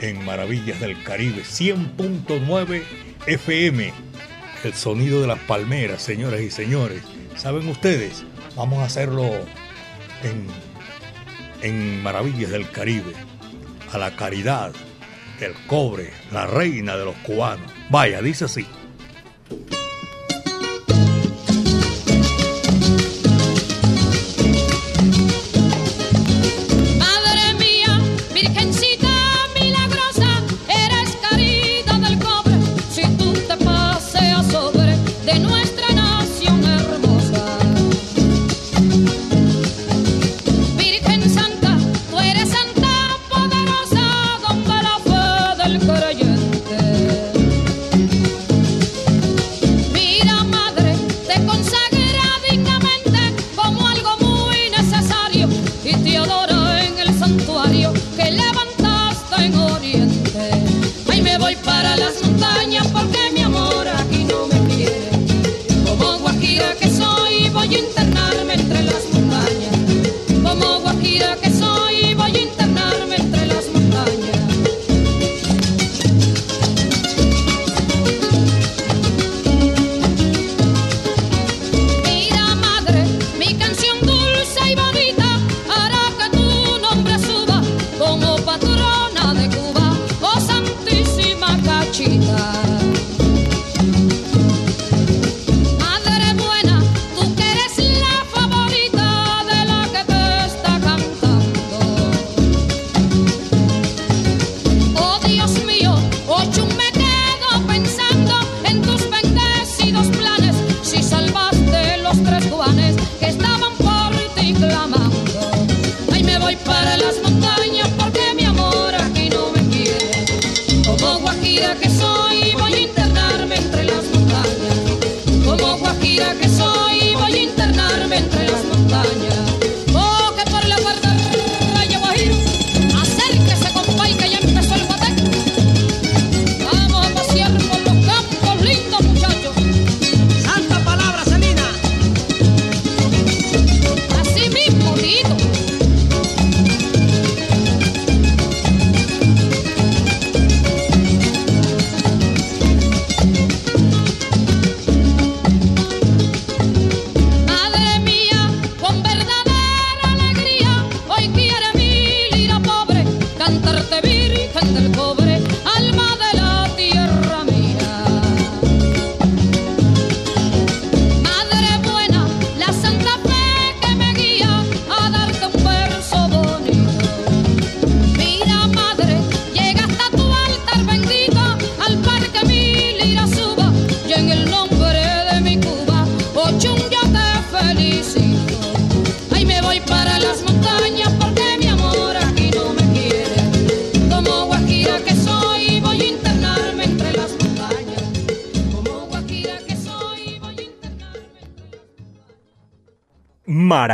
en 0.00 0.24
Maravillas 0.24 0.80
del 0.80 1.02
Caribe, 1.02 1.42
100.9 1.42 2.82
FM, 3.26 3.92
el 4.64 4.74
sonido 4.74 5.20
de 5.20 5.26
las 5.26 5.38
palmeras, 5.40 6.02
señoras 6.02 6.40
y 6.40 6.50
señores. 6.50 7.02
¿Saben 7.36 7.68
ustedes? 7.68 8.24
Vamos 8.56 8.78
a 8.80 8.84
hacerlo 8.84 9.28
en, 10.22 10.46
en 11.62 12.02
Maravillas 12.02 12.50
del 12.50 12.70
Caribe, 12.70 13.12
a 13.92 13.98
la 13.98 14.16
caridad 14.16 14.72
del 15.38 15.54
cobre, 15.66 16.10
la 16.32 16.46
reina 16.46 16.96
de 16.96 17.04
los 17.04 17.16
cubanos. 17.16 17.70
Vaya, 17.90 18.20
dice 18.22 18.46
así. 18.46 18.66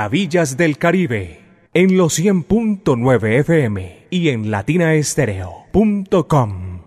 Maravillas 0.06 0.56
del 0.56 0.78
Caribe 0.78 1.40
en 1.74 1.96
los 1.96 2.20
100.9 2.20 3.40
FM 3.40 4.06
y 4.08 4.28
en 4.28 4.52
latinaestereo.com. 4.52 6.82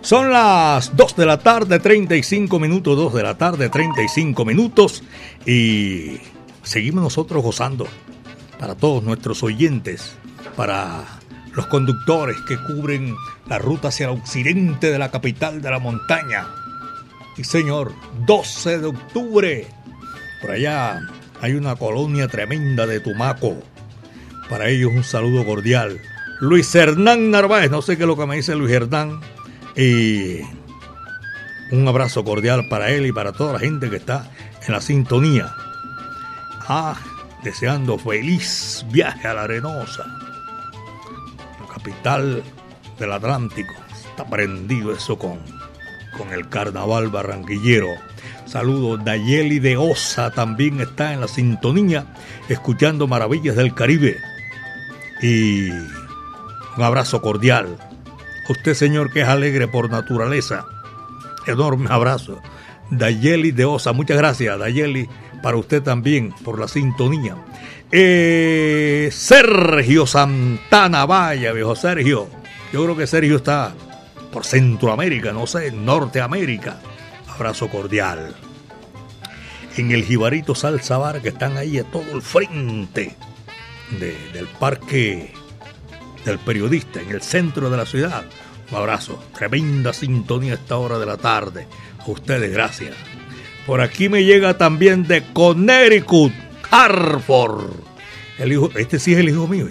Son 0.00 0.32
las 0.32 0.96
2 0.96 1.14
de 1.14 1.26
la 1.26 1.40
tarde, 1.40 1.78
35 1.78 2.58
minutos, 2.58 2.96
2 2.96 3.12
de 3.12 3.22
la 3.22 3.36
tarde, 3.36 3.68
35 3.68 4.46
minutos 4.46 5.04
y 5.44 6.16
seguimos 6.62 7.04
nosotros 7.04 7.42
gozando 7.42 7.86
para 8.58 8.74
todos 8.74 9.04
nuestros 9.04 9.42
oyentes, 9.42 10.16
para 10.56 11.04
los 11.52 11.66
conductores 11.66 12.38
que 12.48 12.56
cubren 12.56 13.14
la 13.46 13.58
ruta 13.58 13.88
hacia 13.88 14.06
el 14.06 14.18
occidente 14.18 14.90
de 14.90 14.98
la 14.98 15.10
capital 15.10 15.60
de 15.60 15.70
la 15.70 15.80
montaña. 15.80 16.63
Y 17.36 17.44
señor, 17.44 17.92
12 18.26 18.78
de 18.78 18.86
octubre, 18.86 19.66
por 20.40 20.52
allá 20.52 21.00
hay 21.40 21.52
una 21.52 21.76
colonia 21.76 22.28
tremenda 22.28 22.86
de 22.86 23.00
Tumaco. 23.00 23.62
Para 24.48 24.68
ellos 24.68 24.92
un 24.94 25.04
saludo 25.04 25.44
cordial. 25.44 26.00
Luis 26.40 26.74
Hernán 26.74 27.30
Narváez, 27.30 27.70
no 27.70 27.82
sé 27.82 27.96
qué 27.96 28.04
es 28.04 28.06
lo 28.06 28.16
que 28.16 28.26
me 28.26 28.36
dice 28.36 28.54
Luis 28.54 28.72
Hernán. 28.72 29.20
Y 29.76 30.40
un 31.72 31.88
abrazo 31.88 32.24
cordial 32.24 32.68
para 32.68 32.90
él 32.90 33.06
y 33.06 33.12
para 33.12 33.32
toda 33.32 33.54
la 33.54 33.58
gente 33.58 33.90
que 33.90 33.96
está 33.96 34.30
en 34.66 34.72
la 34.72 34.80
sintonía. 34.80 35.52
Ah, 36.68 36.96
deseando 37.42 37.98
feliz 37.98 38.86
viaje 38.90 39.28
a 39.28 39.34
la 39.34 39.42
Arenosa, 39.42 40.06
la 41.60 41.74
capital 41.74 42.42
del 42.98 43.12
Atlántico. 43.12 43.74
Está 44.10 44.24
prendido 44.24 44.92
eso 44.92 45.18
con, 45.18 45.38
con 46.16 46.32
el 46.32 46.48
carnaval 46.48 47.08
barranquillero. 47.08 47.88
Saludos, 48.46 49.04
Dayeli 49.04 49.58
de 49.58 49.76
Osa 49.76 50.30
también 50.30 50.80
está 50.80 51.12
en 51.12 51.20
la 51.20 51.28
sintonía, 51.28 52.06
escuchando 52.48 53.06
Maravillas 53.06 53.56
del 53.56 53.74
Caribe. 53.74 54.16
Y 55.22 55.70
un 55.70 56.82
abrazo 56.82 57.20
cordial. 57.22 57.76
Usted, 58.48 58.74
señor, 58.74 59.12
que 59.12 59.22
es 59.22 59.28
alegre 59.28 59.68
por 59.68 59.90
naturaleza. 59.90 60.66
Enorme 61.46 61.88
abrazo. 61.90 62.40
Dayeli 62.90 63.50
de 63.50 63.64
Osa, 63.64 63.92
muchas 63.92 64.18
gracias, 64.18 64.58
Dayeli, 64.58 65.08
para 65.42 65.56
usted 65.56 65.82
también, 65.82 66.32
por 66.44 66.58
la 66.58 66.68
sintonía. 66.68 67.36
Eh, 67.90 69.08
Sergio 69.12 70.06
Santana, 70.06 71.06
vaya, 71.06 71.52
viejo 71.52 71.74
Sergio. 71.74 72.28
Yo 72.72 72.82
creo 72.82 72.96
que 72.96 73.06
Sergio 73.06 73.36
está 73.36 73.72
por 74.34 74.44
Centroamérica, 74.44 75.32
no 75.32 75.46
sé, 75.46 75.70
Norteamérica. 75.70 76.80
Abrazo 77.28 77.68
cordial. 77.68 78.34
En 79.76 79.92
el 79.92 80.04
Jibarito 80.04 80.56
Salsa 80.56 80.98
Bar, 80.98 81.22
que 81.22 81.28
están 81.28 81.56
ahí 81.56 81.78
a 81.78 81.84
todo 81.84 82.04
el 82.12 82.20
frente 82.20 83.14
de- 83.98 84.16
del 84.32 84.46
parque 84.48 85.32
del 86.24 86.38
periodista, 86.40 87.00
en 87.00 87.10
el 87.10 87.22
centro 87.22 87.70
de 87.70 87.76
la 87.76 87.86
ciudad. 87.86 88.24
Un 88.72 88.76
abrazo. 88.76 89.22
Tremenda 89.38 89.92
sintonía 89.92 90.52
a 90.52 90.56
esta 90.56 90.78
hora 90.78 90.98
de 90.98 91.06
la 91.06 91.16
tarde. 91.16 91.68
A 92.04 92.10
ustedes, 92.10 92.52
gracias. 92.52 92.94
Por 93.66 93.80
aquí 93.80 94.08
me 94.08 94.24
llega 94.24 94.58
también 94.58 95.06
de 95.06 95.22
Connecticut, 95.32 96.32
Hartford. 96.70 97.70
El 98.38 98.52
hijo, 98.52 98.70
este 98.74 98.98
sí 98.98 99.12
es 99.12 99.20
el 99.20 99.28
hijo 99.28 99.46
mío. 99.46 99.68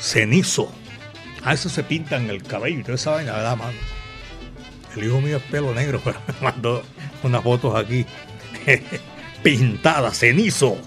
Cenizo. 0.00 0.72
A 1.44 1.54
eso 1.54 1.68
se 1.68 1.82
pintan 1.82 2.30
el 2.30 2.42
cabello 2.42 2.80
y 2.80 2.82
toda 2.82 2.94
esa 2.94 3.10
vaina, 3.12 3.32
¿verdad, 3.32 3.56
mano? 3.56 3.78
El 4.96 5.04
hijo 5.04 5.20
mío 5.20 5.38
es 5.38 5.42
pelo 5.44 5.74
negro, 5.74 6.00
pero 6.04 6.18
me 6.26 6.50
mandó 6.50 6.82
unas 7.22 7.42
fotos 7.42 7.74
aquí 7.74 8.06
pintadas, 9.42 10.18
cenizo. 10.18 10.78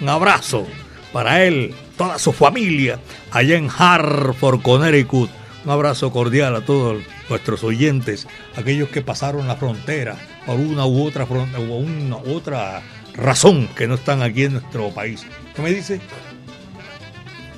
Un 0.00 0.08
abrazo 0.08 0.66
para 1.12 1.44
él, 1.44 1.74
toda 1.96 2.18
su 2.18 2.32
familia, 2.32 2.98
allá 3.30 3.56
en 3.56 3.68
Hartford, 3.70 4.62
Connecticut. 4.62 5.30
Un 5.64 5.70
abrazo 5.70 6.10
cordial 6.10 6.56
a 6.56 6.64
todos 6.64 7.02
nuestros 7.28 7.62
oyentes, 7.64 8.26
aquellos 8.56 8.88
que 8.88 9.02
pasaron 9.02 9.46
la 9.46 9.56
frontera 9.56 10.16
por 10.46 10.56
una 10.56 10.86
u 10.86 11.06
otra, 11.06 11.24
una 11.24 12.16
u 12.16 12.34
otra 12.34 12.82
razón 13.14 13.68
que 13.76 13.86
no 13.86 13.94
están 13.94 14.22
aquí 14.22 14.44
en 14.44 14.54
nuestro 14.54 14.90
país. 14.90 15.26
¿Qué 15.54 15.60
me 15.60 15.70
dice? 15.70 16.00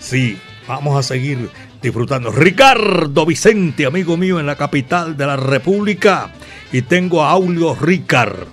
Sí, 0.00 0.36
vamos 0.66 0.98
a 0.98 1.02
seguir 1.02 1.48
disfrutando. 1.82 2.30
Ricardo 2.30 3.26
Vicente, 3.26 3.84
amigo 3.84 4.16
mío 4.16 4.38
en 4.38 4.46
la 4.46 4.56
capital 4.56 5.16
de 5.16 5.26
la 5.26 5.36
República. 5.36 6.32
Y 6.72 6.82
tengo 6.82 7.22
a 7.22 7.30
Aulio 7.30 7.74
Ricard. 7.74 8.46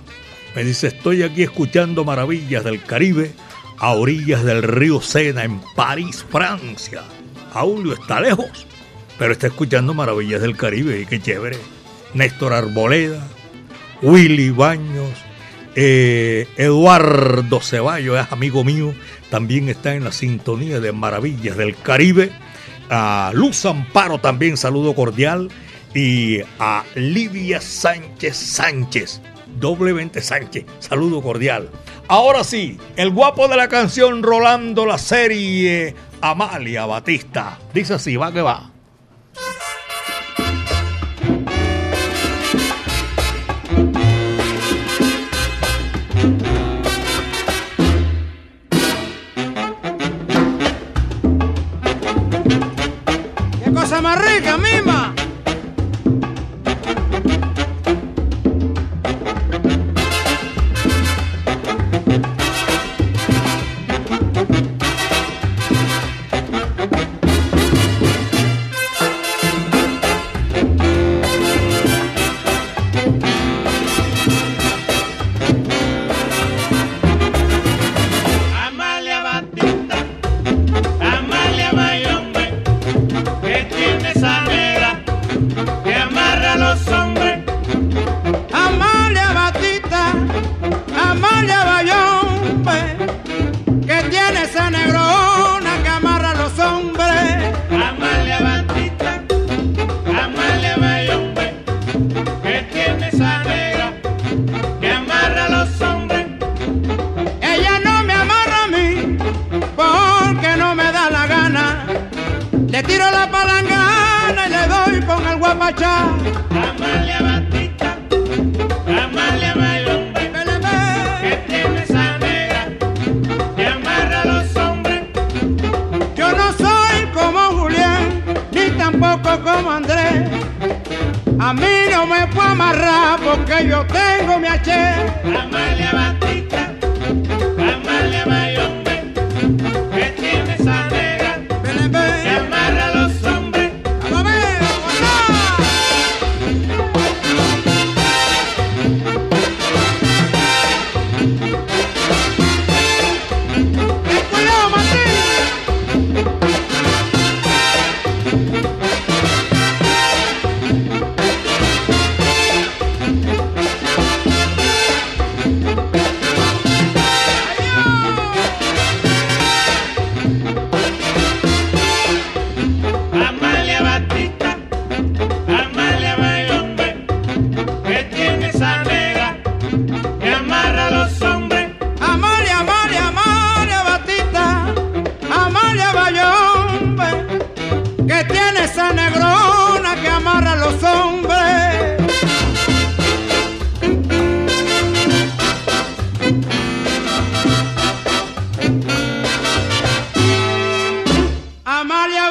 Me 0.54 0.64
dice, 0.64 0.88
estoy 0.88 1.22
aquí 1.22 1.44
escuchando 1.44 2.04
maravillas 2.04 2.64
del 2.64 2.82
Caribe 2.82 3.32
a 3.78 3.92
orillas 3.92 4.44
del 4.44 4.62
río 4.62 5.00
Sena 5.00 5.44
en 5.44 5.60
París, 5.74 6.24
Francia. 6.28 7.02
Aulio 7.54 7.94
está 7.94 8.20
lejos, 8.20 8.66
pero 9.18 9.32
está 9.32 9.46
escuchando 9.46 9.94
maravillas 9.94 10.42
del 10.42 10.56
Caribe 10.56 11.00
y 11.00 11.06
qué 11.06 11.20
chévere. 11.20 11.56
Néstor 12.12 12.52
Arboleda, 12.52 13.26
Willy 14.02 14.50
Baños, 14.50 15.10
eh, 15.76 16.48
Eduardo 16.56 17.60
Ceballos 17.60 18.26
amigo 18.30 18.64
mío, 18.64 18.92
también 19.30 19.68
está 19.68 19.94
en 19.94 20.04
la 20.04 20.12
sintonía 20.12 20.80
de 20.80 20.92
Maravillas 20.92 21.56
del 21.56 21.76
Caribe. 21.76 22.32
A 22.90 23.30
Luz 23.32 23.64
Amparo 23.64 24.18
también 24.18 24.56
saludo 24.56 24.94
cordial. 24.94 25.48
Y 25.94 26.40
a 26.58 26.84
Livia 26.94 27.60
Sánchez 27.60 28.36
Sánchez, 28.36 29.20
doblemente 29.58 30.22
Sánchez, 30.22 30.64
saludo 30.78 31.20
cordial. 31.22 31.68
Ahora 32.06 32.44
sí, 32.44 32.78
el 32.96 33.10
guapo 33.10 33.48
de 33.48 33.56
la 33.56 33.68
canción 33.68 34.22
Rolando 34.22 34.86
la 34.86 34.98
serie 34.98 35.94
Amalia 36.20 36.86
Batista. 36.86 37.58
Dice 37.72 37.94
así, 37.94 38.16
va 38.16 38.32
que 38.32 38.42
va. 38.42 38.70
¡Qué 54.00 54.04
cosa 54.04 54.16
más 54.16 54.34
rica, 54.34 54.56
mima! 54.56 54.99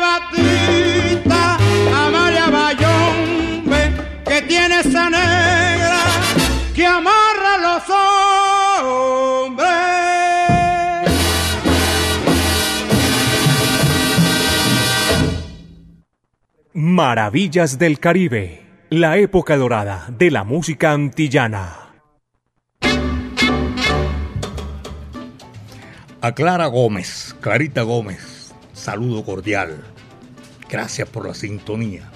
Amalia 0.10 0.18
Batista, 0.18 1.58
Amalia 2.06 2.50
Bayombe, 2.50 3.94
que 4.26 4.42
tiene 4.44 4.80
esa 4.80 5.10
negra 5.10 6.00
que 6.74 6.86
amarra 6.86 7.56
a 7.56 7.58
los 7.68 7.84
hombres. 9.46 9.70
Maravillas 16.74 17.78
del 17.78 18.00
Caribe, 18.00 18.66
la 18.90 19.18
época 19.18 19.58
dorada 19.58 20.08
de 20.18 20.32
la 20.32 20.44
música 20.44 20.92
antillana. 20.92 21.76
A 26.22 26.34
Clara 26.34 26.66
Gómez, 26.66 27.36
Clarita 27.40 27.84
Gómez, 27.84 28.54
saludo 28.74 29.24
cordial. 29.24 29.84
Gracias 30.70 31.10
por 31.10 31.28
la 31.28 31.34
sintonía. 31.34 32.12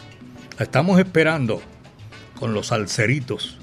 La 0.60 0.66
estamos 0.66 1.00
esperando 1.00 1.60
con 2.40 2.54
los 2.54 2.68
salseritos 2.68 3.58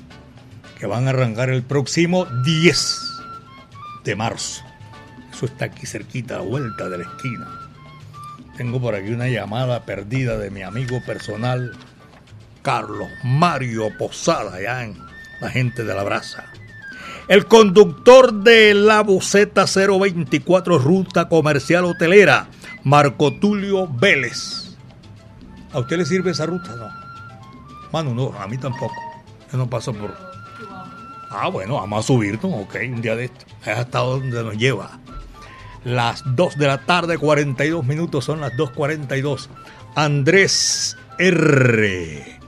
que 0.78 0.86
van 0.86 1.06
a 1.06 1.10
arrancar 1.10 1.48
el 1.48 1.62
próximo 1.62 2.26
10 2.44 3.00
de 4.04 4.16
marzo. 4.16 4.62
Eso 5.32 5.46
está 5.46 5.66
aquí 5.66 5.86
cerquita, 5.86 6.34
a 6.34 6.38
la 6.38 6.44
vuelta 6.44 6.88
de 6.88 6.98
la 6.98 7.04
esquina. 7.04 7.70
Tengo 8.56 8.80
por 8.80 8.96
aquí 8.96 9.10
una 9.10 9.28
llamada 9.28 9.84
perdida 9.86 10.36
de 10.36 10.50
mi 10.50 10.62
amigo 10.62 11.00
personal, 11.06 11.72
Carlos 12.62 13.08
Mario 13.22 13.96
Posada, 13.96 14.56
allá 14.56 14.84
en 14.84 14.98
la 15.40 15.50
gente 15.50 15.84
de 15.84 15.94
la 15.94 16.02
brasa. 16.02 16.46
El 17.28 17.46
conductor 17.46 18.32
de 18.42 18.74
la 18.74 19.02
Buceta 19.02 19.66
024 19.66 20.78
Ruta 20.78 21.28
Comercial 21.28 21.84
Hotelera, 21.84 22.48
Marco 22.82 23.32
Tulio 23.34 23.86
Vélez. 23.86 24.59
¿A 25.72 25.78
usted 25.78 25.98
le 25.98 26.04
sirve 26.04 26.32
esa 26.32 26.46
ruta? 26.46 26.74
No. 26.76 26.88
Manu, 27.92 28.14
no, 28.14 28.38
a 28.38 28.46
mí 28.46 28.58
tampoco. 28.58 28.94
Yo 29.50 29.58
no 29.58 29.68
paso 29.68 29.92
por. 29.92 30.14
Ah, 31.30 31.48
bueno, 31.48 31.74
vamos 31.74 32.04
a 32.04 32.06
subirnos, 32.06 32.44
ok, 32.44 32.76
un 32.88 33.02
día 33.02 33.14
de 33.14 33.26
esto. 33.26 33.44
Es 33.62 33.78
hasta 33.78 34.00
donde 34.00 34.42
nos 34.42 34.56
lleva. 34.56 34.98
Las 35.84 36.22
2 36.26 36.58
de 36.58 36.66
la 36.66 36.84
tarde, 36.84 37.18
42 37.18 37.84
minutos, 37.84 38.24
son 38.24 38.40
las 38.40 38.52
2.42. 38.52 39.48
Andrés 39.94 40.96
R. 41.18 42.38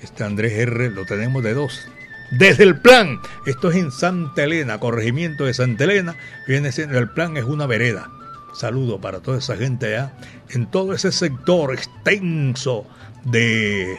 Este 0.00 0.24
Andrés 0.24 0.52
R 0.52 0.90
lo 0.90 1.04
tenemos 1.06 1.42
de 1.42 1.54
dos. 1.54 1.88
Desde 2.32 2.64
el 2.64 2.80
plan, 2.80 3.20
esto 3.46 3.70
es 3.70 3.76
en 3.76 3.92
Santa 3.92 4.44
Elena, 4.44 4.78
corregimiento 4.78 5.44
de 5.44 5.54
Santa 5.54 5.84
Elena, 5.84 6.16
viene 6.48 6.72
siendo 6.72 6.98
el 6.98 7.10
plan, 7.10 7.36
es 7.36 7.44
una 7.44 7.66
vereda. 7.66 8.10
Saludo 8.52 9.00
para 9.00 9.20
toda 9.20 9.38
esa 9.38 9.56
gente 9.56 9.86
allá, 9.86 10.12
en 10.50 10.66
todo 10.66 10.92
ese 10.92 11.10
sector 11.10 11.72
extenso 11.72 12.84
de, 13.24 13.96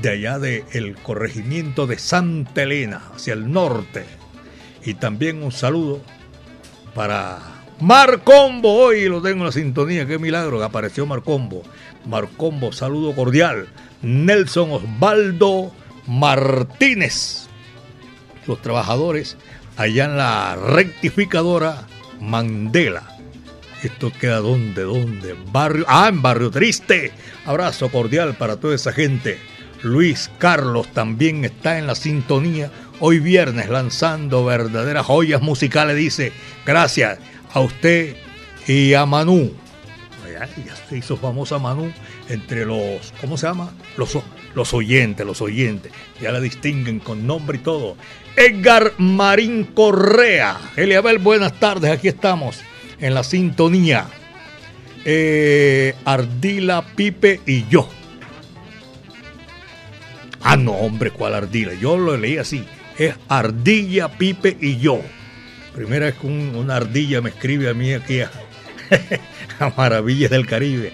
de 0.00 0.08
allá 0.08 0.38
del 0.38 0.96
corregimiento 1.02 1.86
de 1.86 1.98
Santa 1.98 2.62
Elena, 2.62 3.02
hacia 3.14 3.34
el 3.34 3.52
norte. 3.52 4.04
Y 4.84 4.94
también 4.94 5.42
un 5.42 5.52
saludo 5.52 6.00
para 6.94 7.38
Marcombo, 7.80 8.72
hoy 8.72 9.08
lo 9.08 9.20
tengo 9.20 9.40
en 9.40 9.46
la 9.46 9.52
sintonía, 9.52 10.06
qué 10.06 10.18
milagro 10.18 10.58
que 10.58 10.64
apareció 10.64 11.04
Marcombo. 11.06 11.62
Marcombo, 12.06 12.72
saludo 12.72 13.14
cordial. 13.14 13.68
Nelson 14.00 14.70
Osvaldo 14.72 15.72
Martínez, 16.06 17.46
los 18.46 18.60
trabajadores 18.62 19.36
allá 19.76 20.04
en 20.04 20.16
la 20.16 20.56
rectificadora 20.56 21.86
Mandela. 22.24 23.02
Esto 23.82 24.10
queda 24.10 24.38
donde, 24.38 24.82
donde, 24.82 25.36
barrio, 25.52 25.84
ah, 25.88 26.08
en 26.08 26.22
Barrio 26.22 26.50
Triste. 26.50 27.12
Abrazo 27.44 27.90
cordial 27.90 28.34
para 28.34 28.56
toda 28.56 28.74
esa 28.74 28.92
gente. 28.92 29.38
Luis 29.82 30.30
Carlos 30.38 30.88
también 30.94 31.44
está 31.44 31.78
en 31.78 31.86
la 31.86 31.94
sintonía. 31.94 32.70
Hoy 33.00 33.18
viernes 33.18 33.68
lanzando 33.68 34.44
verdaderas 34.44 35.04
joyas 35.04 35.42
musicales. 35.42 35.96
Dice, 35.96 36.32
gracias 36.64 37.18
a 37.52 37.60
usted 37.60 38.16
y 38.66 38.94
a 38.94 39.04
Manu. 39.04 39.52
Ya, 40.32 40.48
ya 40.64 40.74
se 40.88 40.96
hizo 40.96 41.16
famosa 41.18 41.58
Manu 41.58 41.92
entre 42.28 42.64
los, 42.64 43.12
¿cómo 43.20 43.36
se 43.36 43.46
llama? 43.46 43.70
Los, 43.98 44.18
los 44.54 44.72
oyentes, 44.72 45.26
los 45.26 45.42
oyentes. 45.42 45.92
Ya 46.20 46.32
la 46.32 46.40
distinguen 46.40 46.98
con 47.00 47.26
nombre 47.26 47.58
y 47.58 47.60
todo. 47.60 47.96
Edgar 48.36 48.92
Marín 48.98 49.64
Correa. 49.64 50.58
Eliabel, 50.76 51.18
buenas 51.18 51.58
tardes. 51.60 51.90
Aquí 51.90 52.08
estamos 52.08 52.60
en 53.00 53.14
la 53.14 53.22
sintonía. 53.22 54.06
Eh, 55.04 55.94
Ardila, 56.04 56.84
Pipe 56.96 57.40
y 57.46 57.66
yo. 57.68 57.88
Ah, 60.42 60.56
no, 60.56 60.72
hombre, 60.72 61.10
¿cuál 61.10 61.34
Ardila? 61.34 61.74
Yo 61.74 61.96
lo 61.96 62.16
leí 62.16 62.36
así. 62.38 62.64
Es 62.98 63.14
Ardilla, 63.28 64.08
Pipe 64.18 64.56
y 64.60 64.78
yo. 64.78 65.00
Primera 65.74 66.06
vez 66.06 66.14
que 66.16 66.26
un- 66.26 66.54
una 66.54 66.76
ardilla 66.76 67.20
me 67.20 67.30
escribe 67.30 67.68
a 67.68 67.74
mí 67.74 67.92
aquí 67.92 68.20
a, 68.20 68.30
a 69.58 69.72
Maravillas 69.76 70.30
del 70.30 70.46
Caribe. 70.46 70.92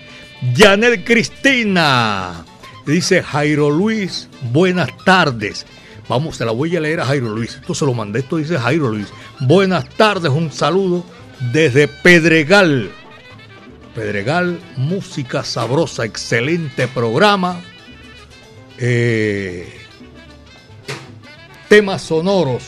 Janet 0.57 1.05
Cristina. 1.05 2.45
Dice 2.87 3.23
Jairo 3.23 3.71
Luis, 3.71 4.29
buenas 4.53 4.89
tardes. 5.05 5.67
Vamos, 6.11 6.39
se 6.39 6.45
la 6.45 6.51
voy 6.51 6.77
a 6.77 6.81
leer 6.81 6.99
a 6.99 7.07
Jairo 7.07 7.29
Luis. 7.29 7.55
Esto 7.55 7.73
se 7.73 7.87
lo 7.87 7.95
mandé, 7.95 8.19
esto 8.19 8.39
dice 8.39 8.59
Jairo 8.59 8.89
Luis. 8.89 9.07
Buenas 9.39 9.89
tardes, 9.91 10.33
un 10.33 10.51
saludo 10.51 11.05
desde 11.53 11.87
Pedregal. 11.87 12.91
Pedregal, 13.95 14.59
música 14.77 15.45
sabrosa, 15.45 16.05
excelente 16.05 16.89
programa. 16.89 17.61
Eh, 18.77 19.73
temas 21.69 22.03
sonoros 22.03 22.65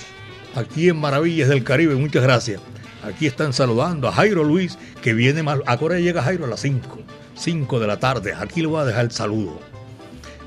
aquí 0.55 0.89
en 0.89 0.99
Maravillas 1.01 1.49
del 1.49 1.65
Caribe. 1.65 1.97
Muchas 1.97 2.23
gracias. 2.23 2.61
Aquí 3.03 3.27
están 3.27 3.53
saludando 3.53 4.07
a 4.07 4.13
Jairo 4.13 4.45
Luis, 4.45 4.79
que 5.03 5.15
viene 5.15 5.43
más. 5.43 5.59
Ahora 5.67 5.99
llega 5.99 6.23
Jairo 6.23 6.45
a 6.45 6.49
las 6.49 6.61
5, 6.61 6.97
5 7.35 7.81
de 7.81 7.87
la 7.89 7.99
tarde. 7.99 8.35
Aquí 8.39 8.61
le 8.61 8.69
voy 8.69 8.83
a 8.83 8.85
dejar 8.85 9.07
el 9.07 9.11
saludo. 9.11 9.72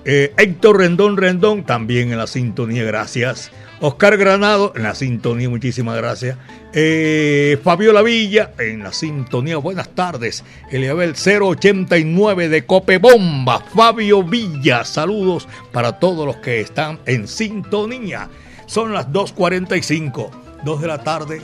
Eh, 0.07 0.33
Héctor 0.37 0.77
Rendón 0.77 1.17
Rendón, 1.17 1.63
también 1.63 2.11
en 2.11 2.19
la 2.19 2.27
sintonía, 2.27 2.83
gracias. 2.83 3.51
Oscar 3.81 4.17
Granado, 4.17 4.71
en 4.75 4.83
la 4.83 4.93
sintonía, 4.93 5.49
muchísimas 5.49 5.97
gracias. 5.97 6.37
Eh, 6.73 7.59
Fabiola 7.63 8.03
Villa, 8.03 8.51
en 8.59 8.83
la 8.83 8.93
sintonía, 8.93 9.57
buenas 9.57 9.89
tardes. 9.89 10.43
Eliabel 10.69 11.15
089 11.15 12.49
de 12.49 12.65
Copebomba, 12.67 13.61
Fabio 13.61 14.23
Villa, 14.23 14.85
saludos 14.85 15.47
para 15.71 15.99
todos 15.99 16.27
los 16.27 16.37
que 16.37 16.61
están 16.61 16.99
en 17.07 17.27
sintonía. 17.27 18.29
Son 18.67 18.93
las 18.93 19.09
2.45, 19.09 20.29
2 20.63 20.81
de 20.81 20.87
la 20.87 21.03
tarde, 21.03 21.41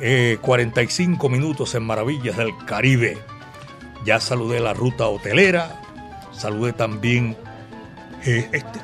eh, 0.00 0.36
45 0.42 1.28
minutos 1.30 1.74
en 1.74 1.84
Maravillas 1.84 2.36
del 2.36 2.52
Caribe. 2.66 3.16
Ya 4.04 4.20
saludé 4.20 4.60
la 4.60 4.74
ruta 4.74 5.08
hotelera, 5.08 5.80
saludé 6.32 6.74
también 6.74 7.36
eh, 8.24 8.48
este, 8.52 8.80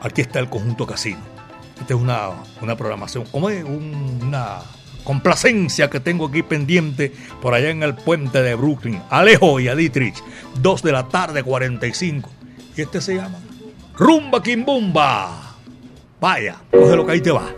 aquí 0.00 0.20
está 0.20 0.38
el 0.38 0.48
conjunto 0.48 0.86
casino. 0.86 1.20
Esta 1.80 1.94
es 1.94 2.00
una, 2.00 2.30
una 2.60 2.76
programación, 2.76 3.24
como 3.30 3.50
es 3.50 3.62
Un- 3.64 4.20
una 4.22 4.58
complacencia 5.04 5.88
que 5.88 6.00
tengo 6.00 6.26
aquí 6.26 6.42
pendiente 6.42 7.12
por 7.40 7.54
allá 7.54 7.70
en 7.70 7.82
el 7.82 7.94
puente 7.94 8.42
de 8.42 8.54
Brooklyn. 8.54 9.00
Alejo 9.10 9.58
y 9.60 9.68
a 9.68 9.74
Dietrich, 9.74 10.16
2 10.60 10.82
de 10.82 10.92
la 10.92 11.08
tarde, 11.08 11.42
45. 11.42 12.28
Y 12.76 12.82
este 12.82 13.00
se 13.00 13.14
llama 13.16 13.38
Rumba 13.96 14.42
Kimbumba. 14.42 15.54
Vaya, 16.20 16.56
coge 16.70 16.96
lo 16.96 17.06
que 17.06 17.12
ahí 17.12 17.20
te 17.20 17.30
va. 17.30 17.48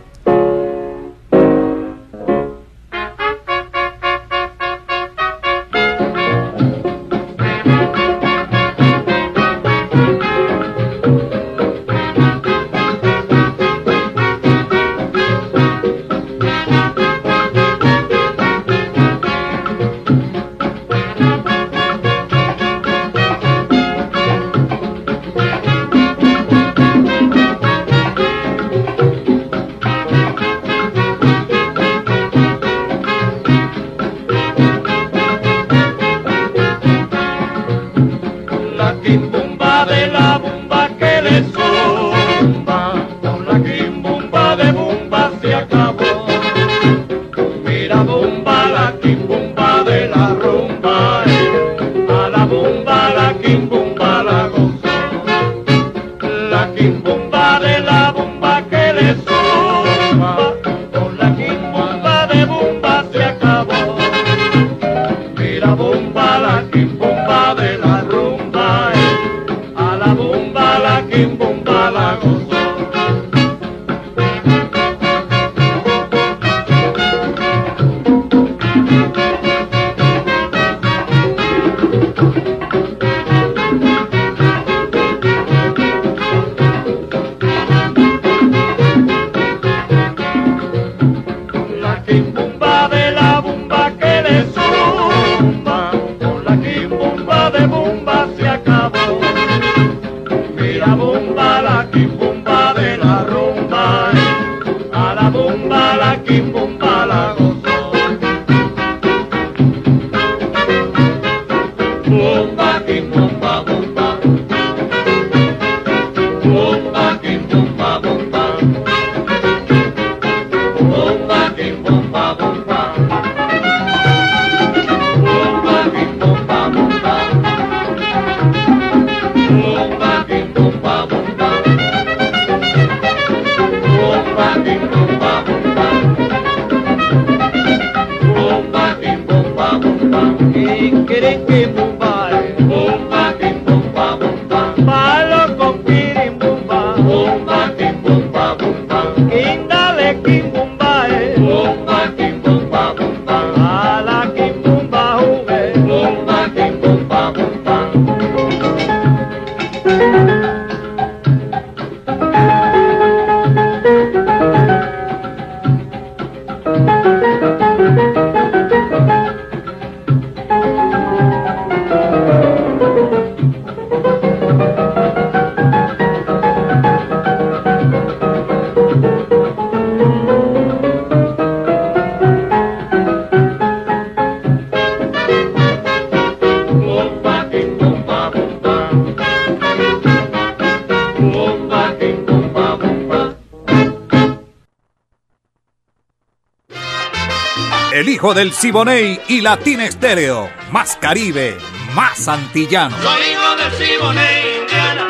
Hijo 198.20 198.34
del 198.34 198.52
Siboney 198.52 199.18
y 199.28 199.40
Latín 199.40 199.80
Estéreo. 199.80 200.50
Más 200.70 200.94
Caribe, 201.00 201.56
más 201.94 202.28
antillano. 202.28 202.94
Soy 202.98 203.22
hijo 203.32 203.56
del 203.56 203.72
Siboney, 203.72 204.60
Indiana, 204.60 205.06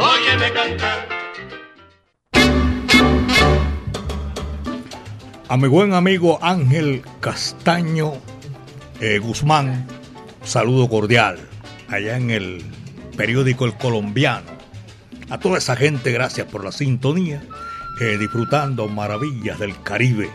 óyeme 0.00 0.50
cantar. 0.50 1.08
A 5.46 5.56
mi 5.58 5.68
buen 5.68 5.92
amigo 5.92 6.38
Ángel 6.40 7.02
Castaño 7.20 8.14
eh, 8.98 9.18
Guzmán, 9.18 9.86
saludo 10.42 10.88
cordial, 10.88 11.38
allá 11.90 12.16
en 12.16 12.30
el 12.30 12.64
periódico 13.14 13.66
El 13.66 13.74
Colombiano. 13.74 14.46
A 15.28 15.38
toda 15.38 15.58
esa 15.58 15.76
gente, 15.76 16.12
gracias 16.12 16.46
por 16.46 16.64
la 16.64 16.72
sintonía, 16.72 17.42
eh, 18.00 18.16
disfrutando 18.18 18.88
maravillas 18.88 19.58
del 19.58 19.78
Caribe. 19.82 20.30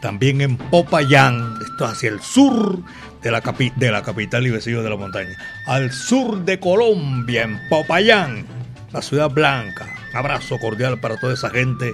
También 0.00 0.40
en 0.40 0.56
Popayán, 0.56 1.54
esto 1.60 1.86
hacia 1.86 2.10
el 2.10 2.20
sur 2.20 2.78
de 3.22 3.30
la, 3.30 3.42
capi- 3.42 3.74
de 3.74 3.90
la 3.90 4.02
capital 4.02 4.46
y 4.46 4.50
vecino 4.50 4.82
de 4.82 4.90
la 4.90 4.96
montaña. 4.96 5.36
Al 5.66 5.92
sur 5.92 6.44
de 6.44 6.60
Colombia, 6.60 7.42
en 7.42 7.58
Popayán, 7.68 8.46
la 8.92 9.02
ciudad 9.02 9.28
blanca. 9.30 9.86
Abrazo 10.14 10.58
cordial 10.58 11.00
para 11.00 11.18
toda 11.18 11.34
esa 11.34 11.50
gente 11.50 11.92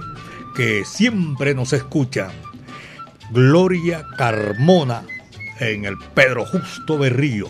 que 0.55 0.85
siempre 0.85 1.53
nos 1.55 1.73
escucha. 1.73 2.29
Gloria 3.31 4.05
Carmona 4.17 5.01
en 5.59 5.85
el 5.85 5.97
Pedro 6.13 6.45
Justo 6.45 6.97
Berrío. 6.99 7.47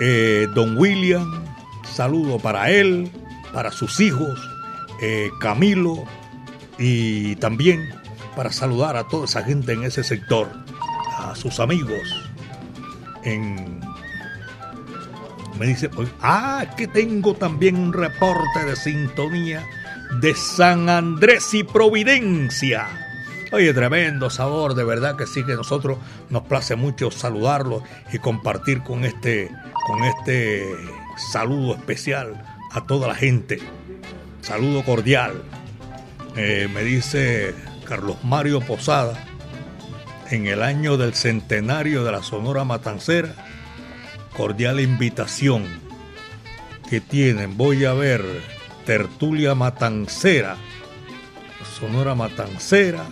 Eh, 0.00 0.48
don 0.54 0.76
William, 0.76 1.44
saludo 1.94 2.40
para 2.40 2.68
él, 2.70 3.10
para 3.52 3.70
sus 3.70 4.00
hijos, 4.00 4.40
eh, 5.00 5.30
Camilo 5.38 6.04
y 6.78 7.36
también 7.36 7.94
para 8.36 8.52
saludar 8.52 8.96
a 8.96 9.08
toda 9.08 9.24
esa 9.24 9.42
gente 9.42 9.72
en 9.72 9.84
ese 9.84 10.04
sector, 10.04 10.48
a 11.18 11.34
sus 11.34 11.60
amigos 11.60 12.24
en... 13.24 13.80
Me 15.58 15.66
dice, 15.66 15.88
pues, 15.88 16.08
ah, 16.20 16.66
que 16.76 16.88
tengo 16.88 17.34
también 17.34 17.76
un 17.76 17.92
reporte 17.92 18.64
de 18.66 18.74
sintonía 18.74 19.64
de 20.20 20.34
San 20.34 20.88
Andrés 20.88 21.54
y 21.54 21.62
Providencia. 21.62 22.88
Oye, 23.52 23.72
tremendo 23.72 24.30
sabor, 24.30 24.74
de 24.74 24.82
verdad 24.82 25.16
que 25.16 25.28
sí 25.28 25.44
que 25.44 25.54
nosotros 25.54 25.98
nos 26.28 26.42
place 26.42 26.74
mucho 26.74 27.12
saludarlo 27.12 27.84
y 28.12 28.18
compartir 28.18 28.82
con 28.82 29.04
este, 29.04 29.48
con 29.86 30.02
este 30.02 30.76
saludo 31.30 31.76
especial 31.76 32.42
a 32.72 32.84
toda 32.84 33.06
la 33.06 33.14
gente. 33.14 33.60
Saludo 34.42 34.84
cordial. 34.84 35.40
Eh, 36.36 36.68
me 36.74 36.82
dice 36.82 37.54
Carlos 37.84 38.16
Mario 38.24 38.60
Posada, 38.60 39.24
en 40.30 40.46
el 40.46 40.62
año 40.62 40.96
del 40.96 41.14
centenario 41.14 42.04
de 42.04 42.12
la 42.12 42.22
Sonora 42.22 42.64
Matancera, 42.64 43.34
cordial 44.36 44.80
invitación 44.80 45.64
que 46.88 47.00
tienen. 47.00 47.56
Voy 47.56 47.84
a 47.84 47.92
ver 47.92 48.24
Tertulia 48.84 49.54
Matancera, 49.54 50.56
Sonora 51.78 52.14
Matancera, 52.14 53.04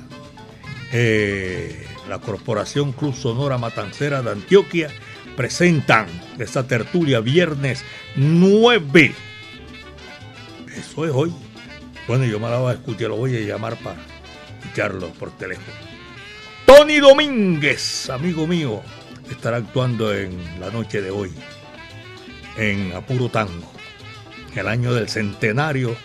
eh, 0.92 1.86
la 2.08 2.18
Corporación 2.18 2.92
Cruz 2.92 3.16
Sonora 3.18 3.58
Matancera 3.58 4.22
de 4.22 4.30
Antioquia 4.30 4.88
presentan 5.36 6.06
esta 6.38 6.66
tertulia 6.66 7.20
viernes 7.20 7.84
9. 8.16 9.14
Eso 10.76 11.06
es 11.06 11.12
hoy. 11.12 11.32
Bueno, 12.06 12.24
yo 12.24 12.40
me 12.40 12.50
la 12.50 12.58
voy 12.58 12.72
a 12.72 12.74
escuchar, 12.74 13.08
lo 13.08 13.16
voy 13.16 13.36
a 13.36 13.40
llamar 13.40 13.76
para 13.76 14.11
escucharlo 14.62 15.10
por 15.12 15.30
teléfono. 15.32 15.76
Tony 16.66 17.00
Domínguez, 17.00 18.08
amigo 18.10 18.46
mío, 18.46 18.82
estará 19.30 19.58
actuando 19.58 20.14
en 20.14 20.38
la 20.60 20.70
noche 20.70 21.02
de 21.02 21.10
hoy 21.10 21.32
en 22.56 22.92
Apuro 22.92 23.28
Tango, 23.28 23.70
el 24.54 24.68
año 24.68 24.94
del 24.94 25.08
centenario 25.08 25.96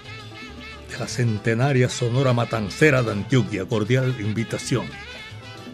de 0.89 0.97
la 0.97 1.07
centenaria 1.07 1.89
Sonora 1.89 2.33
Matancera 2.33 3.03
de 3.03 3.11
Antioquia. 3.11 3.65
Cordial 3.65 4.15
invitación. 4.19 4.85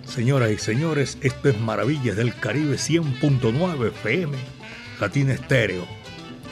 Señoras 0.06 0.52
y 0.52 0.58
señores, 0.58 1.18
esto 1.22 1.50
es 1.50 1.60
Maravillas 1.60 2.16
del 2.16 2.36
Caribe 2.36 2.76
100.9 2.76 3.88
FM, 3.88 4.38
Latina 5.00 5.34
Estéreo, 5.34 5.88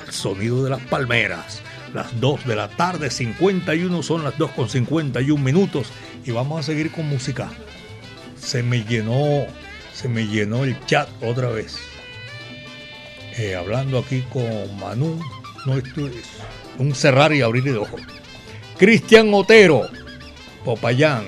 el 0.05 0.13
sonido 0.13 0.63
de 0.63 0.69
las 0.69 0.81
palmeras. 0.81 1.61
Las 1.93 2.21
2 2.21 2.45
de 2.45 2.55
la 2.55 2.69
tarde, 2.69 3.09
51 3.09 4.01
son 4.01 4.23
las 4.23 4.37
2 4.37 4.51
con 4.51 4.69
51 4.69 5.43
minutos 5.43 5.91
y 6.25 6.31
vamos 6.31 6.59
a 6.59 6.63
seguir 6.63 6.91
con 6.91 7.07
música. 7.07 7.49
Se 8.37 8.63
me 8.63 8.83
llenó, 8.83 9.45
se 9.93 10.07
me 10.07 10.27
llenó 10.27 10.63
el 10.63 10.79
chat 10.85 11.09
otra 11.23 11.49
vez. 11.49 11.77
Eh, 13.37 13.55
hablando 13.55 13.99
aquí 13.99 14.23
con 14.31 14.77
Manu, 14.79 15.19
no 15.65 15.77
esto 15.77 16.07
es 16.07 16.25
un 16.77 16.93
cerrar 16.95 17.33
y 17.33 17.41
abrir 17.41 17.63
de 17.63 17.77
ojos. 17.77 18.01
Cristian 18.77 19.33
Otero, 19.33 19.83
Popayán, 20.65 21.25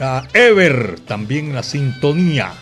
a 0.00 0.26
Ever, 0.32 1.00
también 1.00 1.54
la 1.54 1.62
sintonía. 1.62 2.52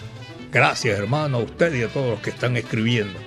Gracias, 0.50 0.98
hermano, 0.98 1.38
a 1.38 1.40
usted 1.40 1.74
y 1.74 1.82
a 1.82 1.88
todos 1.88 2.10
los 2.10 2.20
que 2.20 2.30
están 2.30 2.56
escribiendo. 2.56 3.18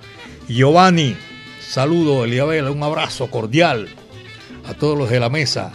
Giovanni, 0.47 1.15
saludo, 1.61 2.25
Eliabel, 2.25 2.69
un 2.69 2.83
abrazo 2.83 3.29
cordial 3.29 3.87
a 4.65 4.73
todos 4.73 4.97
los 4.97 5.09
de 5.09 5.19
la 5.19 5.29
mesa. 5.29 5.71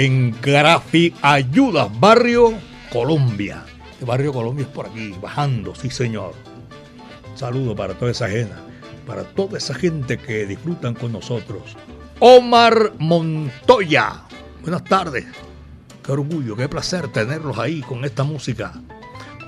En 0.00 0.30
Grafi 0.40 1.12
Ayudas, 1.22 1.88
Barrio 1.98 2.52
Colombia. 2.92 3.64
El 3.98 4.06
barrio 4.06 4.32
Colombia 4.32 4.62
es 4.62 4.68
por 4.68 4.86
aquí, 4.86 5.12
bajando, 5.20 5.74
sí 5.74 5.90
señor. 5.90 6.34
Saludo 7.34 7.74
para 7.74 7.94
toda 7.94 8.12
esa 8.12 8.28
gente, 8.28 8.54
para 9.08 9.24
toda 9.24 9.58
esa 9.58 9.74
gente 9.74 10.16
que 10.16 10.46
disfrutan 10.46 10.94
con 10.94 11.10
nosotros. 11.10 11.76
Omar 12.20 12.92
Montoya. 13.00 14.22
Buenas 14.62 14.84
tardes. 14.84 15.26
Qué 16.04 16.12
orgullo, 16.12 16.54
qué 16.54 16.68
placer 16.68 17.08
tenerlos 17.08 17.58
ahí 17.58 17.80
con 17.80 18.04
esta 18.04 18.22
música. 18.22 18.74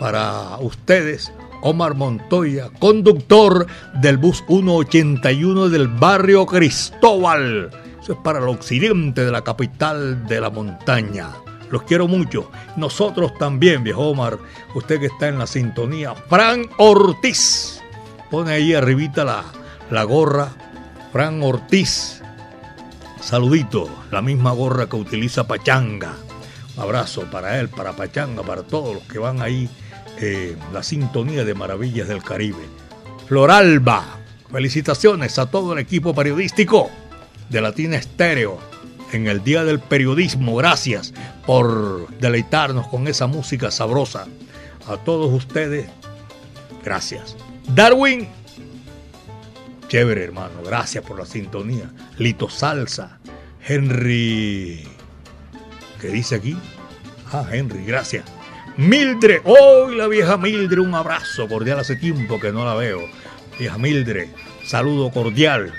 Para 0.01 0.57
ustedes, 0.59 1.33
Omar 1.63 1.95
Montoya, 1.95 2.71
conductor 2.81 3.69
del 4.01 4.17
bus 4.17 4.43
181 4.49 5.69
del 5.69 5.87
barrio 5.87 6.45
Cristóbal. 6.45 7.71
Es 8.11 8.17
para 8.17 8.41
el 8.41 8.49
occidente 8.49 9.25
de 9.25 9.31
la 9.31 9.45
capital 9.45 10.27
de 10.27 10.41
la 10.41 10.51
montaña. 10.51 11.31
Los 11.71 11.85
quiero 11.85 12.09
mucho. 12.09 12.51
Nosotros 12.77 13.35
también, 13.39 13.85
viejo 13.85 14.09
Omar. 14.09 14.37
Usted 14.75 14.99
que 14.99 15.07
está 15.07 15.29
en 15.29 15.39
la 15.39 15.47
sintonía. 15.47 16.17
Fran 16.17 16.67
Ortiz. 16.79 17.81
Pone 18.29 18.53
ahí 18.53 18.75
arribita 18.75 19.25
la, 19.25 19.45
la 19.93 20.03
gorra. 20.03 20.49
Fran 21.13 21.41
Ortiz. 21.41 22.21
Saludito. 23.21 23.89
La 24.11 24.23
misma 24.23 24.51
gorra 24.51 24.89
que 24.89 24.97
utiliza 24.97 25.47
Pachanga. 25.47 26.17
Un 26.77 26.83
abrazo 26.83 27.31
para 27.31 27.61
él, 27.61 27.69
para 27.69 27.93
Pachanga, 27.93 28.43
para 28.43 28.65
todos 28.65 28.93
los 28.93 29.05
que 29.05 29.21
van 29.21 29.41
ahí. 29.41 29.71
Eh, 30.19 30.57
la 30.73 30.83
sintonía 30.83 31.45
de 31.45 31.55
Maravillas 31.55 32.09
del 32.09 32.25
Caribe. 32.25 32.67
Floralba. 33.29 34.19
Felicitaciones 34.51 35.39
a 35.39 35.49
todo 35.49 35.75
el 35.75 35.79
equipo 35.79 36.13
periodístico 36.13 36.91
de 37.51 37.61
Latina 37.61 37.97
Estéreo 37.97 38.59
en 39.13 39.27
el 39.27 39.43
Día 39.45 39.65
del 39.65 39.81
Periodismo. 39.81 40.57
Gracias 40.57 41.13
por 41.45 42.09
deleitarnos 42.19 42.87
con 42.89 43.09
esa 43.09 43.27
música 43.27 43.71
sabrosa. 43.71 44.27
A 44.89 44.97
todos 44.97 45.33
ustedes, 45.33 45.89
gracias. 46.85 47.37
Darwin, 47.75 48.29
chévere 49.89 50.25
hermano, 50.25 50.63
gracias 50.65 51.05
por 51.05 51.19
la 51.19 51.27
sintonía. 51.27 51.91
Lito 52.17 52.49
Salsa, 52.49 53.19
Henry, 53.67 54.85
¿qué 56.01 56.09
dice 56.09 56.37
aquí? 56.37 56.57
Ah, 57.33 57.45
Henry, 57.51 57.85
gracias. 57.85 58.25
Mildred, 58.77 59.43
hoy 59.45 59.97
la 59.97 60.07
vieja 60.07 60.37
Mildred, 60.37 60.79
un 60.79 60.95
abrazo 60.95 61.49
cordial, 61.49 61.81
hace 61.81 61.97
tiempo 61.97 62.41
que 62.41 62.53
no 62.53 62.65
la 62.65 62.75
veo. 62.75 63.01
Vieja 63.59 63.77
Mildred, 63.77 64.29
saludo 64.65 65.11
cordial. 65.11 65.73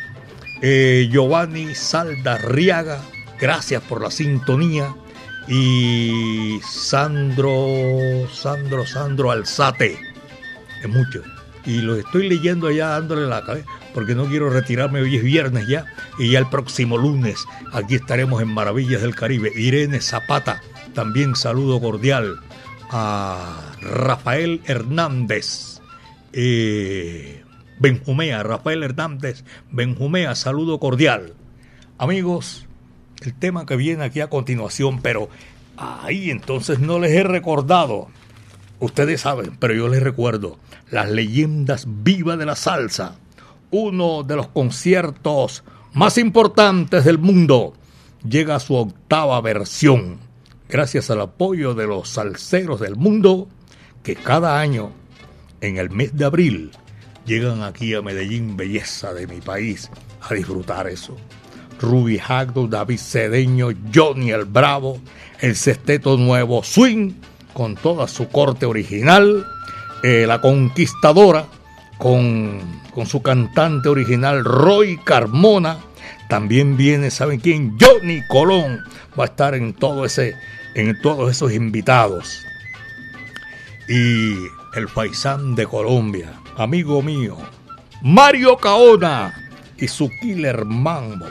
Eh, 0.62 1.10
Giovanni 1.12 1.74
Saldarriaga, 1.74 3.02
gracias 3.40 3.82
por 3.84 4.02
la 4.02 4.12
sintonía. 4.12 4.96
Y 5.48 6.60
Sandro, 6.64 8.30
Sandro, 8.32 8.86
Sandro 8.86 9.32
Alzate, 9.32 9.98
es 10.82 10.90
mucho. 10.90 11.24
Y 11.66 11.82
lo 11.82 11.96
estoy 11.96 12.30
leyendo 12.30 12.68
allá 12.68 12.90
dándole 12.90 13.28
la 13.28 13.44
cabeza, 13.44 13.68
porque 13.94 14.16
no 14.16 14.26
quiero 14.26 14.50
retirarme, 14.50 15.02
hoy 15.02 15.18
es 15.18 15.24
viernes 15.24 15.68
ya, 15.68 15.86
y 16.18 16.32
ya 16.32 16.40
el 16.40 16.48
próximo 16.48 16.98
lunes 16.98 17.44
aquí 17.74 17.96
estaremos 17.96 18.42
en 18.42 18.50
Maravillas 18.50 19.02
del 19.02 19.16
Caribe. 19.16 19.52
Irene 19.56 20.00
Zapata, 20.00 20.62
también 20.94 21.36
saludo 21.36 21.80
cordial 21.82 22.40
a 22.92 23.74
Rafael 23.82 24.62
Hernández. 24.66 25.82
Eh, 26.34 27.41
Benjumea, 27.82 28.44
Rafael 28.44 28.84
Hernández, 28.84 29.44
Benjumea, 29.72 30.36
saludo 30.36 30.80
cordial. 30.80 31.34
Amigos, 31.98 32.68
el 33.24 33.34
tema 33.34 33.66
que 33.66 33.76
viene 33.76 34.04
aquí 34.04 34.22
a 34.22 34.30
continuación, 34.30 35.02
pero 35.02 35.30
ahí 35.78 36.30
entonces 36.30 36.78
no 36.78 37.00
les 37.00 37.12
he 37.14 37.24
recordado. 37.24 38.10
Ustedes 38.80 39.22
saben, 39.22 39.58
pero 39.58 39.74
yo 39.74 39.88
les 39.88 40.04
recuerdo 40.04 40.60
las 40.92 41.10
leyendas 41.10 41.88
vivas 41.88 42.38
de 42.38 42.46
la 42.46 42.56
salsa, 42.56 43.16
uno 43.72 44.22
de 44.22 44.36
los 44.36 44.50
conciertos 44.50 45.64
más 45.94 46.20
importantes 46.20 47.04
del 47.04 47.18
mundo, 47.18 47.74
llega 48.24 48.58
a 48.58 48.60
su 48.60 48.76
octava 48.76 49.42
versión, 49.42 50.20
gracias 50.70 51.10
al 51.10 51.22
apoyo 51.22 51.74
de 51.74 51.88
los 51.88 52.10
salseros 52.10 52.80
del 52.80 52.96
mundo 52.96 53.48
que 54.04 54.16
cada 54.16 54.60
año, 54.60 54.92
en 55.62 55.78
el 55.78 55.90
mes 55.90 56.16
de 56.16 56.26
abril, 56.26 56.72
llegan 57.26 57.64
aquí 57.64 57.94
a 57.94 58.02
Medellín, 58.02 58.58
belleza 58.58 59.14
de 59.14 59.28
mi 59.28 59.42
país, 59.42 59.90
a 60.22 60.34
disfrutar 60.34 60.88
eso. 60.88 61.18
Ruby 61.80 62.20
Hagdo, 62.20 62.68
David 62.68 63.00
Cedeño, 63.00 63.70
Johnny 63.94 64.32
el 64.32 64.46
Bravo, 64.46 65.00
el 65.40 65.56
Sesteto 65.56 66.18
Nuevo 66.18 66.64
Swing, 66.64 67.14
con 67.54 67.76
toda 67.76 68.08
su 68.08 68.30
corte 68.30 68.66
original, 68.66 69.46
eh, 70.04 70.26
La 70.28 70.42
Conquistadora, 70.42 71.46
con, 71.98 72.60
con 72.94 73.06
su 73.06 73.22
cantante 73.22 73.90
original 73.90 74.44
Roy 74.46 74.98
Carmona, 75.04 75.80
también 76.30 76.78
viene, 76.78 77.12
¿saben 77.12 77.40
quién? 77.40 77.78
Johnny 77.80 78.22
Colón 78.28 78.84
va 79.20 79.26
a 79.26 79.28
estar 79.28 79.54
en 79.54 79.74
todo 79.74 80.06
ese, 80.06 80.36
en 80.76 81.00
todos 81.02 81.30
esos 81.30 81.52
invitados. 81.52 82.46
Y 83.90 84.36
el 84.76 84.88
paisán 84.94 85.56
de 85.56 85.68
Colombia, 85.68 86.32
amigo 86.58 87.02
mío, 87.02 87.38
Mario 88.02 88.58
Caona 88.58 89.34
y 89.78 89.88
su 89.88 90.10
killer 90.22 90.66
mambo 90.66 91.28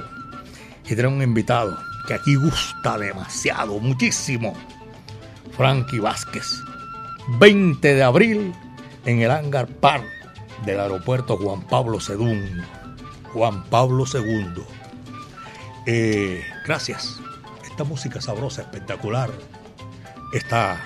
y 0.88 0.94
trae 0.96 1.06
un 1.06 1.22
invitado 1.22 1.78
que 2.06 2.14
aquí 2.14 2.34
gusta 2.34 2.98
demasiado, 2.98 3.78
muchísimo. 3.78 4.54
Frankie 5.56 6.00
Vázquez. 6.00 6.60
20 7.38 7.94
de 7.94 8.02
abril 8.02 8.52
en 9.04 9.20
el 9.20 9.30
Hangar 9.30 9.68
Park 9.68 10.04
del 10.64 10.80
aeropuerto 10.80 11.36
Juan 11.36 11.62
Pablo 11.62 11.98
II. 12.06 12.62
Juan 13.32 13.62
Pablo 13.64 14.04
II. 14.12 14.62
Eh, 15.86 16.44
gracias. 16.66 17.20
Esta 17.64 17.84
música 17.84 18.20
sabrosa, 18.20 18.62
espectacular, 18.62 19.30
está 20.32 20.80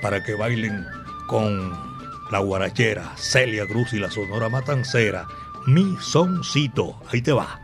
para 0.00 0.22
que 0.22 0.34
bailen 0.34 0.86
con 1.26 1.91
la 2.32 2.38
guarachera, 2.38 3.12
Celia 3.14 3.66
Cruz 3.66 3.92
y 3.92 3.98
la 3.98 4.10
Sonora 4.10 4.48
Matancera. 4.48 5.28
Mi 5.66 5.96
soncito. 6.00 6.98
Ahí 7.12 7.20
te 7.20 7.32
va. 7.32 7.60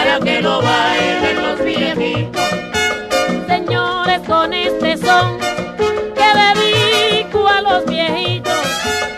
Para 0.00 0.18
que 0.20 0.40
lo 0.40 0.62
bailen 0.62 1.42
los 1.42 1.62
viejitos. 1.62 2.42
Señores, 3.46 4.20
con 4.26 4.50
este 4.54 4.96
son 4.96 5.36
que 6.18 6.28
dedico 6.42 7.46
a 7.46 7.60
los 7.60 7.84
viejitos, 7.84 8.62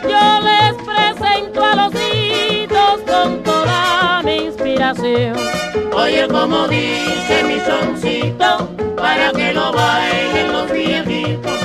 yo 0.03 0.25
les 0.49 0.75
presento 0.91 1.65
a 1.65 1.75
los 1.77 1.93
hijitos 1.95 3.01
con 3.07 3.45
toda 3.45 4.23
mi 4.25 4.37
inspiración. 4.49 5.37
Oye 5.95 6.27
como 6.27 6.67
dice 6.67 7.45
mi 7.45 7.61
soncito, 7.61 8.69
para 8.97 9.31
que 9.31 9.53
lo 9.53 9.73
bailen 9.73 10.53
los 10.53 10.69
viejitos. 10.73 11.59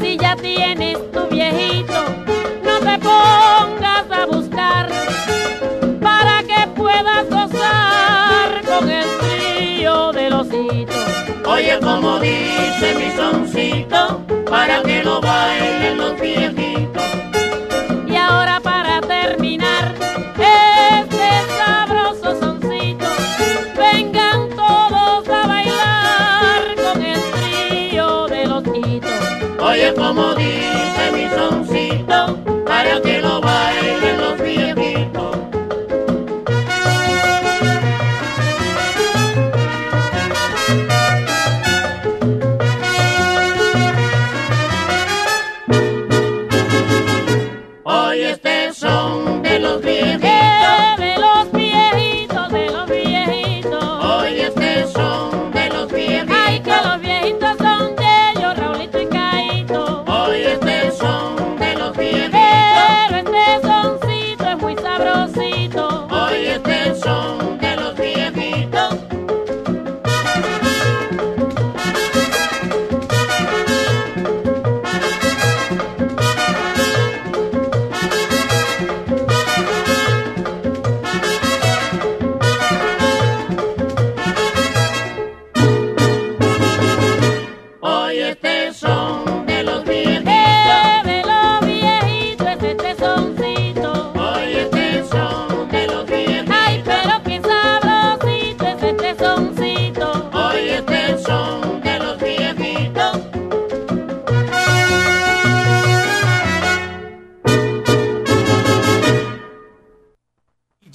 Si 0.00 0.16
ya 0.16 0.34
tienes 0.36 0.96
tu 1.12 1.26
viejito, 1.26 2.00
no 2.64 2.78
te 2.78 2.98
pongas 3.00 3.83
como 11.94 12.18
dice 12.18 12.94
mi 12.96 13.10
soncito, 13.16 14.20
para 14.50 14.82
que 14.82 15.04
lo 15.04 15.20
bailen 15.20 15.96
los 15.96 16.12
pies. 16.20 16.63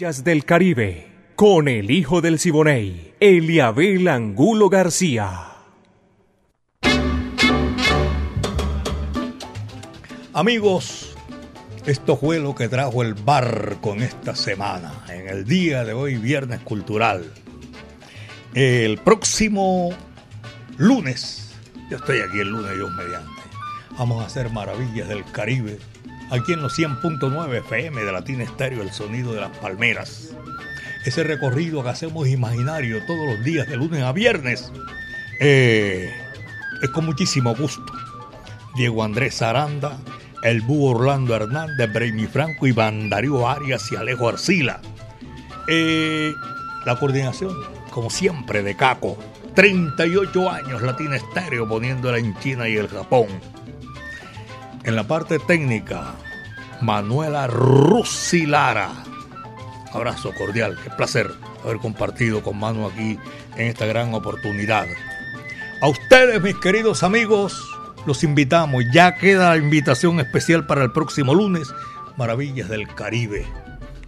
Del 0.09 0.43
Caribe, 0.43 1.05
con 1.35 1.67
el 1.67 1.91
hijo 1.91 2.19
del 2.19 2.39
Siboney, 2.39 3.13
Eliabel 3.19 4.07
Angulo 4.07 4.67
García. 4.67 5.49
Amigos, 10.33 11.15
esto 11.85 12.17
fue 12.17 12.39
lo 12.39 12.55
que 12.55 12.67
trajo 12.67 13.03
el 13.03 13.13
barco 13.13 13.93
en 13.93 14.01
esta 14.01 14.35
semana, 14.35 15.05
en 15.09 15.27
el 15.27 15.45
día 15.45 15.85
de 15.85 15.93
hoy, 15.93 16.15
Viernes 16.17 16.61
Cultural. 16.61 17.31
El 18.55 18.97
próximo 18.97 19.91
lunes, 20.77 21.51
yo 21.91 21.97
estoy 21.97 22.21
aquí 22.21 22.39
el 22.39 22.49
lunes, 22.49 22.73
Dios 22.73 22.91
mediante, 22.93 23.41
vamos 23.95 24.23
a 24.23 24.25
hacer 24.25 24.49
maravillas 24.49 25.07
del 25.07 25.23
Caribe, 25.25 25.77
aquí 26.29 26.53
en 26.53 26.61
los 26.61 26.77
100.9 26.77 27.57
FM 27.57 28.03
de 28.03 28.11
Latina 28.11 28.43
Estéreo, 28.43 28.81
el 28.81 28.91
sonido 28.91 29.33
de 29.33 29.41
las 29.41 29.57
palmeras. 29.57 30.33
Ese 31.05 31.23
recorrido 31.23 31.83
que 31.83 31.89
hacemos 31.89 32.27
imaginario 32.27 33.03
todos 33.05 33.25
los 33.25 33.43
días, 33.43 33.67
de 33.67 33.77
lunes 33.77 34.03
a 34.03 34.11
viernes, 34.11 34.71
eh, 35.39 36.11
es 36.81 36.89
con 36.89 37.05
muchísimo 37.05 37.55
gusto. 37.55 37.93
Diego 38.75 39.03
Andrés 39.03 39.41
Aranda, 39.41 39.97
el 40.43 40.61
Búho 40.61 40.91
Orlando 40.91 41.35
Hernández, 41.35 41.91
Braymi 41.91 42.27
Franco, 42.27 42.67
Iván 42.67 43.09
Darío 43.09 43.47
Arias 43.47 43.91
y 43.91 43.95
Alejo 43.95 44.29
Arcila. 44.29 44.81
Eh, 45.67 46.33
la 46.85 46.95
coordinación, 46.97 47.55
como 47.91 48.09
siempre, 48.09 48.63
de 48.63 48.75
Caco. 48.75 49.17
38 49.55 50.49
años 50.49 50.81
Latina 50.81 51.17
Estéreo 51.17 51.67
poniéndola 51.67 52.17
en 52.17 52.37
China 52.39 52.69
y 52.69 52.77
el 52.77 52.87
Japón. 52.87 53.27
En 54.83 54.95
la 54.95 55.03
parte 55.03 55.39
técnica, 55.39 56.15
Manuela 56.81 57.47
Rusilara. 57.47 58.91
Abrazo 59.93 60.31
cordial, 60.37 60.77
qué 60.83 60.89
placer 60.91 61.31
haber 61.63 61.77
compartido 61.77 62.41
con 62.41 62.57
Manu 62.57 62.87
aquí 62.87 63.19
en 63.57 63.67
esta 63.67 63.85
gran 63.85 64.13
oportunidad. 64.13 64.85
A 65.81 65.87
ustedes, 65.87 66.41
mis 66.41 66.55
queridos 66.55 67.03
amigos, 67.03 67.61
los 68.05 68.23
invitamos. 68.23 68.85
Ya 68.93 69.15
queda 69.15 69.49
la 69.49 69.57
invitación 69.57 70.19
especial 70.19 70.65
para 70.65 70.83
el 70.83 70.91
próximo 70.91 71.33
lunes. 71.33 71.73
Maravillas 72.17 72.69
del 72.69 72.87
Caribe. 72.87 73.45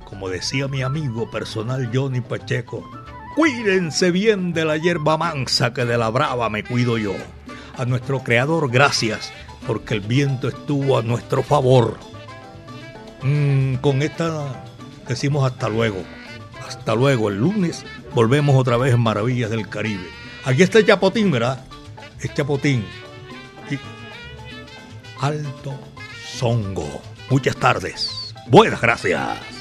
Como 0.05 0.29
decía 0.29 0.67
mi 0.67 0.81
amigo 0.81 1.29
personal 1.29 1.89
Johnny 1.93 2.21
Pacheco, 2.21 2.89
cuídense 3.35 4.11
bien 4.11 4.53
de 4.53 4.65
la 4.65 4.77
hierba 4.77 5.17
mansa 5.17 5.73
que 5.73 5.85
de 5.85 5.97
la 5.97 6.09
brava 6.09 6.49
me 6.49 6.63
cuido 6.63 6.97
yo. 6.97 7.13
A 7.77 7.85
nuestro 7.85 8.21
creador, 8.21 8.69
gracias, 8.69 9.31
porque 9.67 9.93
el 9.93 10.01
viento 10.01 10.47
estuvo 10.47 10.97
a 10.97 11.01
nuestro 11.01 11.43
favor. 11.43 11.97
Mm, 13.23 13.75
con 13.75 14.01
esta 14.01 14.63
decimos 15.07 15.49
hasta 15.49 15.69
luego. 15.69 16.03
Hasta 16.67 16.95
luego. 16.95 17.29
El 17.29 17.37
lunes 17.37 17.85
volvemos 18.13 18.55
otra 18.55 18.77
vez 18.77 18.93
en 18.93 19.01
Maravillas 19.01 19.49
del 19.49 19.67
Caribe. 19.67 20.07
Aquí 20.45 20.63
está 20.63 20.79
el 20.79 20.85
Chapotín, 20.85 21.31
¿verdad? 21.31 21.63
Es 22.19 22.33
Chapotín. 22.33 22.85
Alto 25.19 25.79
Songo. 26.25 27.01
Muchas 27.29 27.55
tardes. 27.55 28.33
Buenas 28.47 28.81
gracias. 28.81 29.60